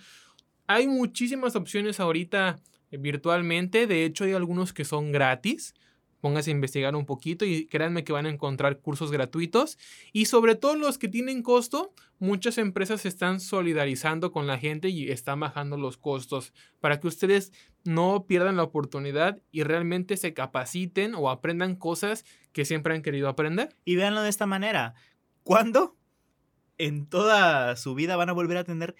Hay 0.66 0.88
muchísimas 0.88 1.54
opciones 1.54 2.00
ahorita 2.00 2.58
virtualmente. 2.98 3.86
De 3.86 4.04
hecho, 4.04 4.24
hay 4.24 4.32
algunos 4.32 4.72
que 4.72 4.84
son 4.84 5.12
gratis. 5.12 5.74
Póngase 6.20 6.50
a 6.50 6.52
investigar 6.52 6.94
un 6.94 7.04
poquito 7.04 7.44
y 7.44 7.66
créanme 7.66 8.04
que 8.04 8.12
van 8.12 8.26
a 8.26 8.30
encontrar 8.30 8.78
cursos 8.78 9.10
gratuitos. 9.10 9.76
Y 10.12 10.26
sobre 10.26 10.54
todo 10.54 10.76
los 10.76 10.96
que 10.96 11.08
tienen 11.08 11.42
costo, 11.42 11.92
muchas 12.20 12.58
empresas 12.58 13.00
se 13.00 13.08
están 13.08 13.40
solidarizando 13.40 14.30
con 14.30 14.46
la 14.46 14.56
gente 14.56 14.88
y 14.88 15.10
están 15.10 15.40
bajando 15.40 15.76
los 15.76 15.96
costos 15.96 16.52
para 16.78 17.00
que 17.00 17.08
ustedes 17.08 17.52
no 17.84 18.26
pierdan 18.26 18.56
la 18.56 18.62
oportunidad 18.62 19.40
y 19.50 19.64
realmente 19.64 20.16
se 20.16 20.32
capaciten 20.32 21.16
o 21.16 21.28
aprendan 21.28 21.74
cosas 21.74 22.24
que 22.52 22.64
siempre 22.64 22.94
han 22.94 23.02
querido 23.02 23.28
aprender. 23.28 23.74
Y 23.84 23.96
véanlo 23.96 24.22
de 24.22 24.28
esta 24.28 24.46
manera. 24.46 24.94
¿Cuándo 25.42 25.96
en 26.78 27.06
toda 27.06 27.74
su 27.74 27.96
vida 27.96 28.14
van 28.14 28.28
a 28.28 28.32
volver 28.32 28.58
a 28.58 28.64
tener 28.64 28.94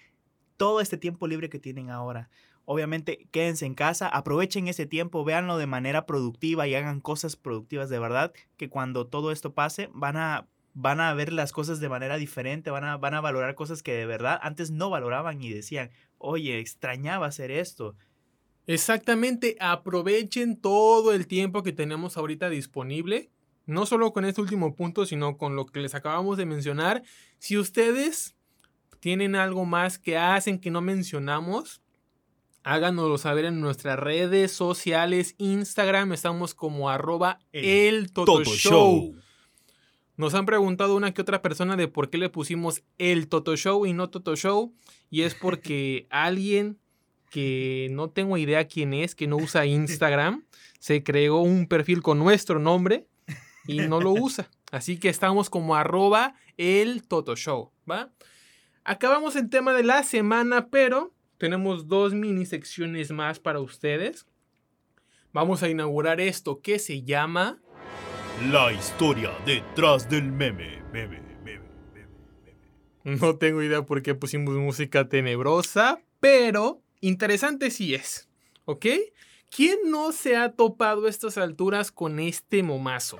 todo 0.57 0.81
este 0.81 0.97
tiempo 0.97 1.27
libre 1.27 1.49
que 1.49 1.59
tienen 1.59 1.89
ahora? 1.89 2.29
Obviamente, 2.65 3.27
quédense 3.31 3.65
en 3.65 3.75
casa, 3.75 4.07
aprovechen 4.07 4.67
ese 4.67 4.85
tiempo, 4.85 5.25
véanlo 5.25 5.57
de 5.57 5.67
manera 5.67 6.05
productiva 6.05 6.67
y 6.67 6.75
hagan 6.75 7.01
cosas 7.01 7.35
productivas 7.35 7.89
de 7.89 7.99
verdad, 7.99 8.33
que 8.55 8.69
cuando 8.69 9.07
todo 9.07 9.31
esto 9.31 9.53
pase 9.53 9.89
van 9.93 10.15
a, 10.15 10.47
van 10.73 11.01
a 11.01 11.13
ver 11.13 11.33
las 11.33 11.51
cosas 11.51 11.81
de 11.81 11.89
manera 11.89 12.17
diferente, 12.17 12.71
van 12.71 12.85
a, 12.85 12.97
van 12.97 13.15
a 13.15 13.21
valorar 13.21 13.55
cosas 13.55 13.83
que 13.83 13.93
de 13.93 14.05
verdad 14.05 14.39
antes 14.41 14.71
no 14.71 14.89
valoraban 14.89 15.41
y 15.41 15.51
decían, 15.51 15.91
oye, 16.17 16.59
extrañaba 16.59 17.27
hacer 17.27 17.51
esto. 17.51 17.95
Exactamente, 18.65 19.57
aprovechen 19.59 20.55
todo 20.55 21.11
el 21.13 21.27
tiempo 21.27 21.63
que 21.63 21.73
tenemos 21.73 22.15
ahorita 22.15 22.49
disponible. 22.49 23.29
No 23.65 23.85
solo 23.85 24.13
con 24.13 24.25
este 24.25 24.41
último 24.41 24.75
punto, 24.75 25.05
sino 25.05 25.37
con 25.37 25.55
lo 25.55 25.65
que 25.65 25.79
les 25.79 25.95
acabamos 25.95 26.37
de 26.37 26.45
mencionar. 26.45 27.03
Si 27.39 27.57
ustedes 27.57 28.35
tienen 28.99 29.35
algo 29.35 29.65
más 29.65 29.99
que 29.99 30.17
hacen 30.17 30.59
que 30.59 30.71
no 30.71 30.81
mencionamos, 30.81 31.82
háganoslo 32.63 33.17
saber 33.17 33.45
en 33.45 33.59
nuestras 33.59 33.99
redes 33.99 34.51
sociales. 34.51 35.35
Instagram 35.37 36.13
estamos 36.13 36.53
como 36.53 36.89
arroba 36.89 37.39
el 37.51 38.11
Toto 38.11 38.43
Show. 38.43 39.15
Nos 40.15 40.33
han 40.35 40.45
preguntado 40.45 40.95
una 40.95 41.13
que 41.13 41.21
otra 41.21 41.41
persona 41.41 41.75
de 41.75 41.87
por 41.87 42.09
qué 42.09 42.17
le 42.17 42.29
pusimos 42.29 42.83
el 42.97 43.27
Toto 43.27 43.55
Show 43.55 43.85
y 43.85 43.93
no 43.93 44.09
Toto 44.09 44.35
Show. 44.35 44.73
Y 45.09 45.21
es 45.21 45.35
porque 45.35 46.07
alguien 46.09 46.79
que 47.29 47.87
no 47.91 48.09
tengo 48.09 48.37
idea 48.37 48.67
quién 48.67 48.93
es, 48.93 49.15
que 49.15 49.27
no 49.27 49.37
usa 49.37 49.65
Instagram, 49.65 50.45
se 50.79 51.03
creó 51.03 51.39
un 51.39 51.67
perfil 51.67 52.03
con 52.03 52.19
nuestro 52.19 52.59
nombre 52.59 53.07
y 53.67 53.79
no 53.79 53.99
lo 53.99 54.11
usa. 54.11 54.51
Así 54.71 54.99
que 54.99 55.09
estamos 55.09 55.49
como 55.49 55.75
arroba 55.75 56.35
el 56.57 57.07
Toto 57.07 57.35
Show, 57.35 57.71
¿va? 57.89 58.11
Acabamos 58.83 59.35
el 59.35 59.49
tema 59.49 59.73
de 59.73 59.83
la 59.83 60.03
semana, 60.03 60.67
pero 60.67 61.13
tenemos 61.43 61.89
dos 61.89 62.13
mini 62.13 62.45
secciones 62.45 63.11
más 63.11 63.37
para 63.37 63.59
ustedes. 63.59 64.25
Vamos 65.33 65.61
a 65.61 65.67
inaugurar 65.67 66.21
esto 66.21 66.61
que 66.61 66.79
se 66.79 67.03
llama... 67.03 67.61
La 68.49 68.71
historia 68.71 69.29
detrás 69.45 70.09
del 70.09 70.31
meme, 70.31 70.81
meme, 70.93 71.19
meme, 71.43 71.59
meme. 73.03 73.19
No 73.19 73.35
tengo 73.35 73.61
idea 73.61 73.85
por 73.85 74.01
qué 74.01 74.15
pusimos 74.15 74.55
música 74.55 75.09
tenebrosa, 75.09 76.01
pero 76.21 76.81
interesante 77.01 77.71
sí 77.71 77.93
es, 77.93 78.29
¿ok? 78.63 78.85
¿Quién 79.53 79.79
no 79.87 80.13
se 80.13 80.37
ha 80.37 80.53
topado 80.53 81.07
a 81.07 81.09
estas 81.09 81.37
alturas 81.37 81.91
con 81.91 82.21
este 82.21 82.63
momazo? 82.63 83.19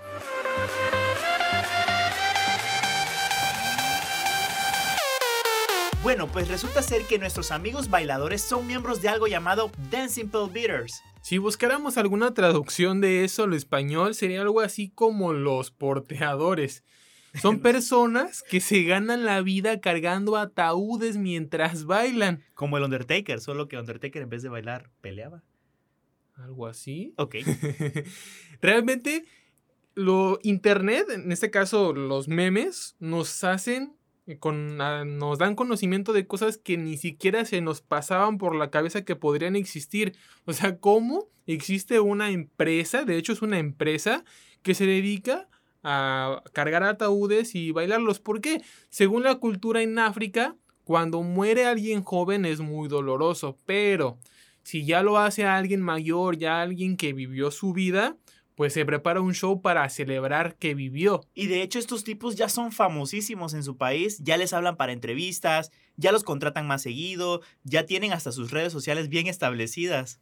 Bueno, 6.04 6.28
pues 6.28 6.50
resulta 6.50 6.82
ser 6.82 7.04
que 7.04 7.18
nuestros 7.18 7.50
amigos 7.50 7.90
bailadores 7.90 8.42
son 8.42 8.68
miembros 8.68 9.02
de 9.02 9.08
algo 9.08 9.28
llamado 9.28 9.72
Dancing 9.90 10.28
Pill 10.28 10.50
Beaters. 10.52 11.02
Si 11.22 11.38
buscáramos 11.38 11.96
alguna 11.96 12.34
traducción 12.34 13.00
de 13.00 13.24
eso 13.24 13.44
al 13.46 13.54
español, 13.54 14.14
sería 14.14 14.42
algo 14.42 14.60
así 14.60 14.90
como 14.90 15.32
los 15.32 15.72
porteadores. 15.72 16.84
Son 17.42 17.60
personas 17.62 18.44
que 18.44 18.60
se 18.60 18.84
ganan 18.84 19.24
la 19.24 19.42
vida 19.42 19.80
cargando 19.80 20.36
ataúdes 20.36 21.16
mientras 21.16 21.86
bailan. 21.86 22.44
Como 22.54 22.78
el 22.78 22.84
Undertaker, 22.84 23.40
solo 23.40 23.70
que 23.70 23.78
Undertaker 23.78 24.24
en 24.24 24.30
vez 24.30 24.44
de 24.44 24.50
bailar 24.50 24.90
peleaba. 25.00 25.42
Algo 26.36 26.68
así. 26.68 27.14
Ok. 27.16 27.36
Realmente, 28.62 29.24
lo 29.96 30.38
internet, 30.44 31.08
en 31.12 31.32
este 31.32 31.50
caso 31.50 31.94
los 31.94 32.28
memes, 32.28 32.98
nos 33.00 33.46
hacen 33.46 33.96
con, 34.40 34.80
ah, 34.82 35.04
nos 35.06 35.38
dan 35.38 35.56
conocimiento 35.56 36.14
de 36.14 36.28
cosas 36.28 36.58
que 36.58 36.78
ni 36.78 36.98
siquiera 36.98 37.46
se 37.46 37.62
nos 37.62 37.82
pasaban 37.82 38.38
por 38.38 38.56
la 38.56 38.70
cabeza 38.70 39.04
que 39.04 39.16
podrían 39.16 39.56
existir. 39.56 40.16
O 40.46 40.54
sea, 40.54 40.78
¿cómo 40.78 41.28
existe 41.46 42.00
una 42.00 42.32
empresa? 42.32 43.04
De 43.06 43.18
hecho, 43.18 43.34
es 43.34 43.42
una 43.42 43.60
empresa 43.60 44.24
que 44.62 44.76
se 44.76 44.86
dedica 44.86 45.50
a 45.84 46.42
cargar 46.54 46.84
ataúdes 46.84 47.56
y 47.56 47.72
bailarlos. 47.72 48.20
¿Por 48.20 48.40
qué? 48.40 48.62
Según 48.90 49.24
la 49.24 49.36
cultura 49.36 49.82
en 49.82 50.00
África, 50.00 50.56
cuando 50.86 51.22
muere 51.22 51.66
alguien 51.66 52.04
joven 52.04 52.46
es 52.46 52.62
muy 52.62 52.88
doloroso, 52.88 53.58
pero 53.66 54.18
si 54.64 54.86
ya 54.86 55.04
lo 55.04 55.18
hace 55.18 55.46
alguien 55.46 55.82
mayor, 55.82 56.38
ya 56.38 56.62
alguien 56.62 56.96
que 56.96 57.14
vivió 57.14 57.52
su 57.52 57.74
vida, 57.74 58.16
pues 58.56 58.74
se 58.74 58.86
prepara 58.86 59.22
un 59.22 59.34
show 59.34 59.62
para 59.62 59.88
celebrar 59.90 60.56
que 60.56 60.76
vivió. 60.76 61.22
Y 61.34 61.48
de 61.48 61.62
hecho 61.62 61.80
estos 61.80 62.04
tipos 62.04 62.36
ya 62.36 62.50
son 62.50 62.72
famosísimos 62.72 63.54
en 63.54 63.64
su 63.64 63.78
país, 63.78 64.20
ya 64.24 64.38
les 64.38 64.54
hablan 64.54 64.78
para 64.78 64.94
entrevistas, 64.94 65.72
ya 65.98 66.12
los 66.12 66.24
contratan 66.24 66.68
más 66.68 66.82
seguido, 66.82 67.42
ya 67.64 67.86
tienen 67.86 68.14
hasta 68.14 68.32
sus 68.32 68.52
redes 68.52 68.74
sociales 68.74 69.10
bien 69.10 69.28
establecidas. 69.28 70.20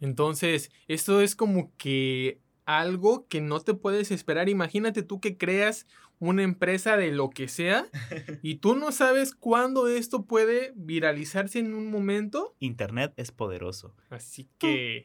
Entonces, 0.00 0.70
esto 0.88 1.20
es 1.20 1.36
como 1.36 1.72
que 1.76 2.40
algo 2.78 3.26
que 3.28 3.40
no 3.40 3.60
te 3.60 3.74
puedes 3.74 4.10
esperar. 4.10 4.48
Imagínate 4.48 5.02
tú 5.02 5.20
que 5.20 5.36
creas 5.36 5.86
una 6.18 6.42
empresa 6.42 6.96
de 6.96 7.10
lo 7.10 7.30
que 7.30 7.48
sea 7.48 7.86
y 8.42 8.56
tú 8.56 8.76
no 8.76 8.92
sabes 8.92 9.34
cuándo 9.34 9.88
esto 9.88 10.24
puede 10.24 10.72
viralizarse 10.76 11.58
en 11.58 11.74
un 11.74 11.90
momento. 11.90 12.54
Internet 12.60 13.12
es 13.16 13.32
poderoso. 13.32 13.94
Así 14.10 14.48
que 14.58 15.04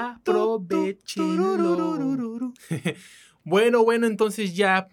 aprovechenlo. 0.00 2.52
Bueno, 3.44 3.82
bueno, 3.82 4.06
entonces 4.06 4.54
ya 4.54 4.86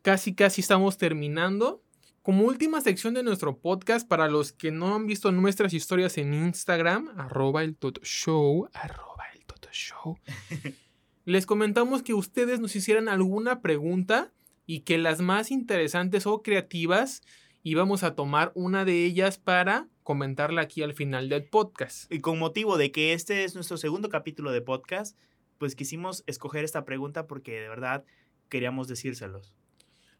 casi 0.00 0.34
casi 0.34 0.62
estamos 0.62 0.96
terminando. 0.96 1.82
Como 2.22 2.44
última 2.44 2.80
sección 2.80 3.12
de 3.12 3.22
nuestro 3.22 3.58
podcast, 3.58 4.08
para 4.08 4.28
los 4.28 4.52
que 4.52 4.70
no 4.70 4.94
han 4.94 5.06
visto 5.06 5.30
nuestras 5.30 5.74
historias 5.74 6.16
en 6.16 6.32
Instagram, 6.32 7.10
arroba 7.18 7.62
el 7.62 7.76
Toto 7.76 8.00
Show, 8.02 8.70
arroba 8.72 9.24
el 9.34 9.44
Toto 9.44 9.68
Show, 9.70 10.16
les 11.24 11.46
comentamos 11.46 12.02
que 12.02 12.14
ustedes 12.14 12.60
nos 12.60 12.76
hicieran 12.76 13.08
alguna 13.08 13.60
pregunta 13.60 14.32
y 14.66 14.80
que 14.80 14.98
las 14.98 15.20
más 15.20 15.50
interesantes 15.50 16.26
o 16.26 16.42
creativas 16.42 17.22
íbamos 17.62 18.02
a 18.02 18.14
tomar 18.14 18.52
una 18.54 18.84
de 18.84 19.04
ellas 19.04 19.38
para 19.38 19.88
comentarla 20.02 20.60
aquí 20.60 20.82
al 20.82 20.92
final 20.92 21.28
del 21.30 21.44
podcast. 21.44 22.12
Y 22.12 22.20
con 22.20 22.38
motivo 22.38 22.76
de 22.76 22.92
que 22.92 23.14
este 23.14 23.44
es 23.44 23.54
nuestro 23.54 23.78
segundo 23.78 24.10
capítulo 24.10 24.52
de 24.52 24.60
podcast, 24.60 25.16
pues 25.58 25.74
quisimos 25.74 26.24
escoger 26.26 26.62
esta 26.64 26.84
pregunta 26.84 27.26
porque 27.26 27.52
de 27.60 27.68
verdad 27.68 28.04
queríamos 28.50 28.86
decírselos. 28.86 29.54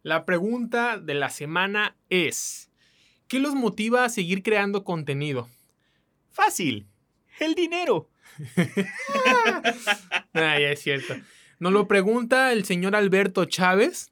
La 0.03 0.25
pregunta 0.25 0.99
de 0.99 1.15
la 1.15 1.29
semana 1.29 1.97
es, 2.09 2.71
¿qué 3.29 3.41
los 3.41 3.55
motiva 3.55 4.05
a 4.05 4.09
seguir 4.09 4.43
creando 4.43 4.85
contenido? 4.85 5.49
Fácil. 6.31 6.87
El 7.39 7.55
dinero. 7.55 8.09
Ah, 10.35 10.59
ya 10.59 10.73
es 10.73 10.81
cierto. 10.81 11.15
Nos 11.61 11.73
lo 11.73 11.87
pregunta 11.87 12.53
el 12.53 12.65
señor 12.65 12.97
Alberto 12.97 13.45
Chávez. 13.45 14.11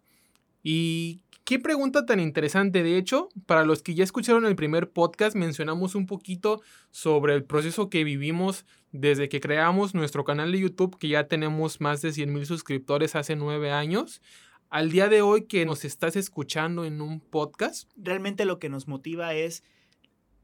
Y 0.63 1.23
qué 1.45 1.59
pregunta 1.59 2.07
tan 2.07 2.21
interesante. 2.21 2.83
De 2.83 2.97
hecho, 2.97 3.29
para 3.47 3.65
los 3.65 3.83
que 3.83 3.95
ya 3.95 4.05
escucharon 4.05 4.47
el 4.47 4.57
primer 4.57 4.91
podcast, 4.91 5.35
mencionamos 5.37 5.95
un 5.95 6.07
poquito 6.07 6.63
sobre 6.91 7.35
el 7.35 7.45
proceso 7.45 7.91
que 7.91 8.05
vivimos 8.05 8.65
desde 8.93 9.29
que 9.29 9.41
creamos 9.41 9.95
nuestro 9.95 10.25
canal 10.25 10.53
de 10.53 10.61
YouTube, 10.61 10.99
que 10.99 11.09
ya 11.09 11.27
tenemos 11.27 11.81
más 11.81 12.03
de 12.03 12.13
100 12.13 12.33
mil 12.33 12.47
suscriptores 12.47 13.17
hace 13.17 13.37
nueve 13.37 13.73
años. 13.73 14.23
Al 14.71 14.91
día 14.91 15.09
de 15.09 15.21
hoy 15.21 15.47
que 15.47 15.67
nos 15.67 15.85
estás 15.85 16.17
escuchando 16.17 16.85
en 16.85 17.01
un 17.01 17.21
podcast. 17.21 17.91
Realmente 17.97 18.45
lo 18.45 18.59
que 18.59 18.69
nos 18.69 18.89
motiva 18.89 19.35
es 19.35 19.65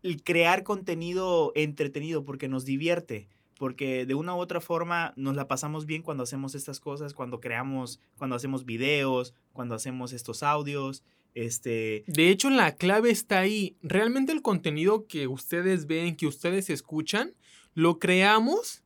el 0.02 0.22
crear 0.22 0.64
contenido 0.64 1.52
entretenido 1.54 2.24
porque 2.24 2.48
nos 2.48 2.64
divierte 2.64 3.28
porque 3.58 4.06
de 4.06 4.14
una 4.14 4.34
u 4.34 4.38
otra 4.38 4.60
forma 4.60 5.12
nos 5.16 5.36
la 5.36 5.48
pasamos 5.48 5.84
bien 5.84 6.02
cuando 6.02 6.22
hacemos 6.22 6.54
estas 6.54 6.80
cosas, 6.80 7.12
cuando 7.12 7.40
creamos, 7.40 8.00
cuando 8.16 8.36
hacemos 8.36 8.64
videos, 8.64 9.34
cuando 9.52 9.74
hacemos 9.74 10.12
estos 10.12 10.42
audios. 10.42 11.02
Este... 11.34 12.04
De 12.06 12.30
hecho, 12.30 12.50
la 12.50 12.76
clave 12.76 13.10
está 13.10 13.40
ahí. 13.40 13.76
Realmente 13.82 14.32
el 14.32 14.42
contenido 14.42 15.06
que 15.06 15.26
ustedes 15.26 15.86
ven, 15.86 16.16
que 16.16 16.28
ustedes 16.28 16.70
escuchan, 16.70 17.34
lo 17.74 17.98
creamos 17.98 18.84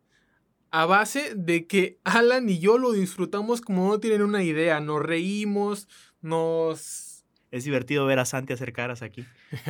a 0.70 0.86
base 0.86 1.34
de 1.36 1.66
que 1.66 1.98
Alan 2.04 2.48
y 2.48 2.58
yo 2.58 2.78
lo 2.78 2.92
disfrutamos 2.92 3.60
como 3.60 3.86
no 3.86 4.00
tienen 4.00 4.22
una 4.22 4.42
idea. 4.42 4.80
Nos 4.80 5.02
reímos, 5.02 5.86
nos... 6.22 7.26
Es 7.50 7.64
divertido 7.64 8.06
ver 8.06 8.18
a 8.18 8.24
Santi 8.24 8.54
hacer 8.54 8.72
caras 8.72 9.02
aquí. 9.02 9.26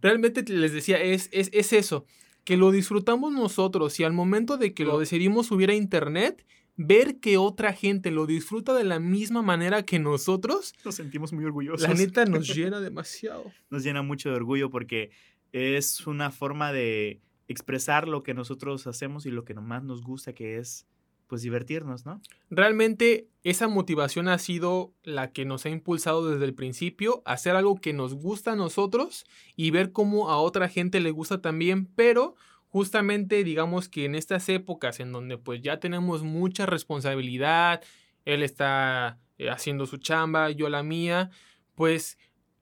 Realmente 0.00 0.42
les 0.50 0.72
decía, 0.72 0.98
es, 0.98 1.28
es, 1.32 1.50
es 1.52 1.74
eso 1.74 2.06
que 2.50 2.56
lo 2.56 2.72
disfrutamos 2.72 3.32
nosotros 3.32 4.00
y 4.00 4.02
al 4.02 4.12
momento 4.12 4.56
de 4.56 4.74
que 4.74 4.84
lo 4.84 4.98
decidimos 4.98 5.46
subir 5.46 5.70
a 5.70 5.74
internet, 5.76 6.44
ver 6.76 7.20
que 7.20 7.36
otra 7.36 7.72
gente 7.72 8.10
lo 8.10 8.26
disfruta 8.26 8.74
de 8.74 8.82
la 8.82 8.98
misma 8.98 9.40
manera 9.40 9.84
que 9.84 10.00
nosotros, 10.00 10.74
nos 10.84 10.96
sentimos 10.96 11.32
muy 11.32 11.44
orgullosos. 11.44 11.88
La 11.88 11.94
neta 11.94 12.24
nos 12.24 12.48
llena 12.56 12.80
demasiado. 12.80 13.44
Nos 13.70 13.84
llena 13.84 14.02
mucho 14.02 14.30
de 14.30 14.34
orgullo 14.34 14.68
porque 14.68 15.12
es 15.52 16.04
una 16.08 16.32
forma 16.32 16.72
de 16.72 17.20
expresar 17.46 18.08
lo 18.08 18.24
que 18.24 18.34
nosotros 18.34 18.84
hacemos 18.88 19.26
y 19.26 19.30
lo 19.30 19.44
que 19.44 19.54
más 19.54 19.84
nos 19.84 20.02
gusta, 20.02 20.32
que 20.32 20.58
es 20.58 20.88
pues 21.30 21.42
divertirnos, 21.42 22.04
¿no? 22.04 22.20
Realmente 22.50 23.28
esa 23.44 23.68
motivación 23.68 24.26
ha 24.26 24.36
sido 24.38 24.92
la 25.04 25.30
que 25.30 25.44
nos 25.44 25.64
ha 25.64 25.70
impulsado 25.70 26.28
desde 26.28 26.44
el 26.44 26.54
principio, 26.54 27.22
hacer 27.24 27.54
algo 27.54 27.80
que 27.80 27.92
nos 27.92 28.14
gusta 28.14 28.52
a 28.52 28.56
nosotros 28.56 29.24
y 29.54 29.70
ver 29.70 29.92
cómo 29.92 30.28
a 30.28 30.38
otra 30.38 30.68
gente 30.68 30.98
le 30.98 31.12
gusta 31.12 31.40
también, 31.40 31.86
pero 31.86 32.34
justamente 32.66 33.44
digamos 33.44 33.88
que 33.88 34.06
en 34.06 34.16
estas 34.16 34.48
épocas 34.48 34.98
en 34.98 35.12
donde 35.12 35.38
pues 35.38 35.62
ya 35.62 35.78
tenemos 35.78 36.24
mucha 36.24 36.66
responsabilidad, 36.66 37.80
él 38.24 38.42
está 38.42 39.20
eh, 39.38 39.50
haciendo 39.50 39.86
su 39.86 39.98
chamba, 39.98 40.50
yo 40.50 40.68
la 40.68 40.82
mía, 40.82 41.30
pues 41.76 42.18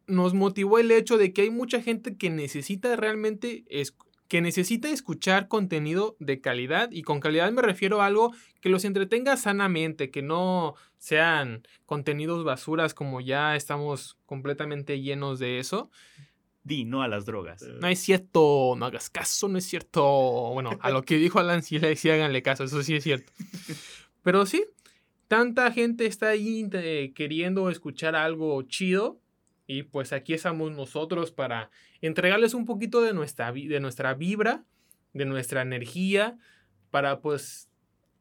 nos 0.07 0.35
motivó 0.35 0.79
el 0.79 0.91
hecho 0.91 1.17
de 1.17 1.33
que 1.33 1.41
hay 1.41 1.51
mucha 1.51 1.81
gente 1.81 2.19
que 2.19 2.29
necesita 2.29 2.95
realmente 2.97 3.65
que 4.29 4.43
necesita 4.43 4.91
escuchar 4.91 5.49
contenido 5.49 6.17
de 6.21 6.41
calidad 6.41 6.91
y 6.93 7.03
con 7.03 7.19
calidad 7.19 7.51
me 7.51 7.63
refiero 7.63 8.03
a 8.03 8.07
algo 8.07 8.33
que 8.61 8.69
los 8.69 8.85
entretenga 8.85 9.37
sanamente, 9.37 10.11
que 10.11 10.23
no 10.23 10.75
sean 10.99 11.67
contenidos 11.87 12.45
basuras 12.45 12.93
como 12.93 13.21
ya 13.21 13.57
estamos 13.57 14.19
completamente 14.27 15.01
llenos 15.01 15.39
de 15.39 15.59
eso. 15.59 15.91
Di 16.63 16.85
no 16.85 17.03
a 17.03 17.09
las 17.09 17.25
drogas. 17.25 17.63
No 17.63 17.89
es 17.89 17.99
cierto, 18.01 18.75
no 18.77 18.85
hagas 18.85 19.09
caso, 19.09 19.49
no 19.49 19.57
es 19.57 19.65
cierto. 19.65 20.03
Bueno, 20.53 20.71
a 20.81 20.91
lo 20.91 21.03
que 21.03 21.17
dijo 21.17 21.39
Alan 21.39 21.63
sí, 21.63 21.81
sí 21.97 22.11
háganle 22.11 22.43
caso, 22.43 22.65
eso 22.65 22.83
sí 22.83 22.95
es 22.95 23.05
cierto. 23.05 23.33
Pero 24.23 24.45
sí, 24.45 24.67
tanta 25.29 25.73
gente 25.73 26.05
está 26.05 26.29
ahí 26.29 26.69
eh, 26.73 27.13
queriendo 27.15 27.71
escuchar 27.71 28.15
algo 28.15 28.61
chido 28.63 29.19
y 29.69 29.83
pues 29.83 30.15
aquí 30.15 30.33
estamos 30.33 30.73
nosotros 30.73 31.31
para 31.31 31.71
entregarles 32.01 32.55
un 32.55 32.65
poquito 32.65 33.03
de 33.03 33.13
nuestra, 33.13 33.53
de 33.53 33.81
nuestra 33.81 34.15
vibra, 34.15 34.65
de 35.13 35.27
nuestra 35.27 35.61
energía, 35.61 36.39
para 36.91 37.21
pues 37.21 37.69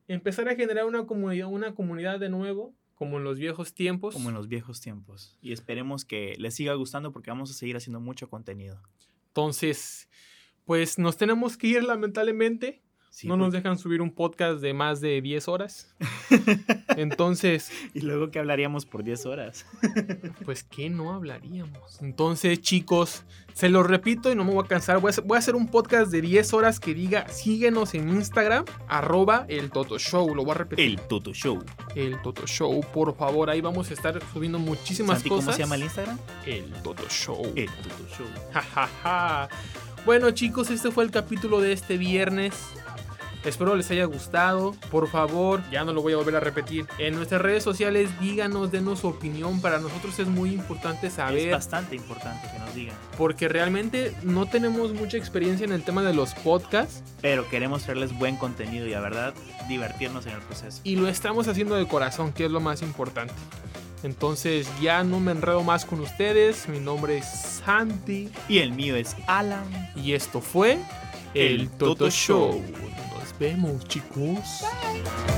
empezar 0.09 0.49
a 0.49 0.55
generar 0.55 0.85
una 0.85 1.07
comunidad, 1.07 1.47
una 1.47 1.73
comunidad 1.73 2.19
de 2.19 2.27
nuevo, 2.27 2.75
como 2.95 3.17
en 3.17 3.23
los 3.23 3.39
viejos 3.39 3.73
tiempos. 3.73 4.13
Como 4.13 4.27
en 4.27 4.35
los 4.35 4.49
viejos 4.49 4.81
tiempos. 4.81 5.37
Y 5.41 5.53
esperemos 5.53 6.03
que 6.03 6.35
les 6.37 6.53
siga 6.53 6.73
gustando 6.73 7.13
porque 7.13 7.31
vamos 7.31 7.49
a 7.49 7.53
seguir 7.53 7.77
haciendo 7.77 8.01
mucho 8.01 8.29
contenido. 8.29 8.83
Entonces, 9.27 10.09
pues 10.65 10.99
nos 10.99 11.15
tenemos 11.15 11.55
que 11.55 11.67
ir 11.67 11.83
lamentablemente 11.83 12.83
no 13.23 13.37
nos 13.37 13.53
dejan 13.53 13.77
subir 13.77 14.01
un 14.01 14.11
podcast 14.11 14.61
de 14.61 14.73
más 14.73 15.01
de 15.01 15.21
10 15.21 15.47
horas. 15.47 15.93
Entonces. 16.97 17.71
¿Y 17.93 18.01
luego 18.01 18.29
qué 18.29 18.39
hablaríamos 18.39 18.85
por 18.85 19.03
10 19.03 19.25
horas? 19.25 19.65
pues 20.45 20.63
qué 20.63 20.89
no 20.89 21.13
hablaríamos. 21.13 22.01
Entonces, 22.01 22.61
chicos, 22.61 23.23
se 23.53 23.69
los 23.69 23.87
repito 23.87 24.31
y 24.31 24.35
no 24.35 24.43
me 24.43 24.53
voy 24.53 24.63
a 24.63 24.67
cansar. 24.67 24.99
Voy 24.99 25.11
a, 25.11 25.37
hacer, 25.37 25.55
un 25.55 25.67
podcast 25.67 26.11
de 26.11 26.21
10 26.21 26.53
horas 26.53 26.79
que 26.79 26.93
diga: 26.93 27.27
síguenos 27.29 27.93
en 27.93 28.09
Instagram, 28.09 28.65
arroba 28.87 29.45
el 29.47 29.71
Toto 29.71 29.97
Show. 29.97 30.35
Lo 30.35 30.43
voy 30.43 30.51
a 30.51 30.55
repetir. 30.55 30.85
El 30.85 30.99
Toto 31.01 31.33
Show. 31.33 31.63
El 31.95 32.21
Toto 32.21 32.45
Show, 32.45 32.81
por 32.93 33.15
favor. 33.15 33.49
Ahí 33.49 33.61
vamos 33.61 33.89
a 33.89 33.93
estar 33.93 34.19
subiendo 34.33 34.59
muchísimas 34.59 35.23
cosas. 35.23 35.45
¿Cómo 35.45 35.51
se 35.53 35.59
llama 35.59 35.75
el 35.75 35.83
Instagram? 35.83 36.19
El 36.45 36.71
Toto 36.83 37.07
Show. 37.09 37.53
El 37.55 37.67
Toto 37.67 38.07
Show. 38.15 38.27
Ja, 38.53 39.49
Bueno, 40.05 40.31
chicos, 40.31 40.69
este 40.69 40.91
fue 40.91 41.03
el 41.03 41.11
capítulo 41.11 41.59
de 41.61 41.73
este 41.73 41.97
viernes. 41.97 42.53
Espero 43.47 43.75
les 43.75 43.89
haya 43.91 44.03
gustado. 44.03 44.75
Por 44.91 45.07
favor, 45.07 45.63
ya 45.71 45.85
no 45.85 45.93
lo 45.93 46.01
voy 46.01 46.11
a 46.11 46.17
volver 46.17 46.35
a 46.35 46.41
repetir. 46.41 46.85
En 46.97 47.15
nuestras 47.15 47.41
redes 47.41 47.63
sociales 47.63 48.09
díganos, 48.19 48.71
denos 48.73 48.99
su 48.99 49.07
opinión. 49.07 49.61
Para 49.61 49.79
nosotros 49.79 50.19
es 50.19 50.27
muy 50.27 50.51
importante 50.53 51.09
saber. 51.09 51.47
Es 51.47 51.51
bastante 51.51 51.95
importante 51.95 52.45
que 52.51 52.59
nos 52.59 52.75
digan. 52.75 52.95
Porque 53.17 53.47
realmente 53.47 54.13
no 54.21 54.47
tenemos 54.47 54.91
mucha 54.91 55.15
experiencia 55.15 55.63
en 55.63 55.71
el 55.71 55.81
tema 55.83 56.03
de 56.03 56.13
los 56.13 56.33
podcasts. 56.33 57.01
Pero 57.21 57.47
queremos 57.49 57.83
traerles 57.83 58.17
buen 58.19 58.35
contenido 58.35 58.85
y 58.85 58.93
a 58.93 58.99
verdad 58.99 59.33
divertirnos 59.69 60.25
en 60.25 60.33
el 60.33 60.41
proceso. 60.41 60.81
Y 60.83 60.97
lo 60.97 61.07
estamos 61.07 61.47
haciendo 61.47 61.75
de 61.75 61.87
corazón, 61.87 62.33
que 62.33 62.45
es 62.45 62.51
lo 62.51 62.59
más 62.59 62.81
importante. 62.81 63.33
Entonces 64.03 64.69
ya 64.81 65.05
no 65.05 65.21
me 65.21 65.31
enredo 65.31 65.63
más 65.63 65.85
con 65.85 66.01
ustedes. 66.01 66.67
Mi 66.67 66.81
nombre 66.81 67.19
es 67.19 67.25
Santi. 67.65 68.29
Y 68.49 68.57
el 68.57 68.73
mío 68.73 68.97
es 68.97 69.15
Alan. 69.25 69.63
Y 69.95 70.11
esto 70.11 70.41
fue 70.41 70.79
el, 71.33 71.69
Toto, 71.69 72.09
Show 72.09 72.61
chicos. 73.87 74.61
Bye. 74.61 75.37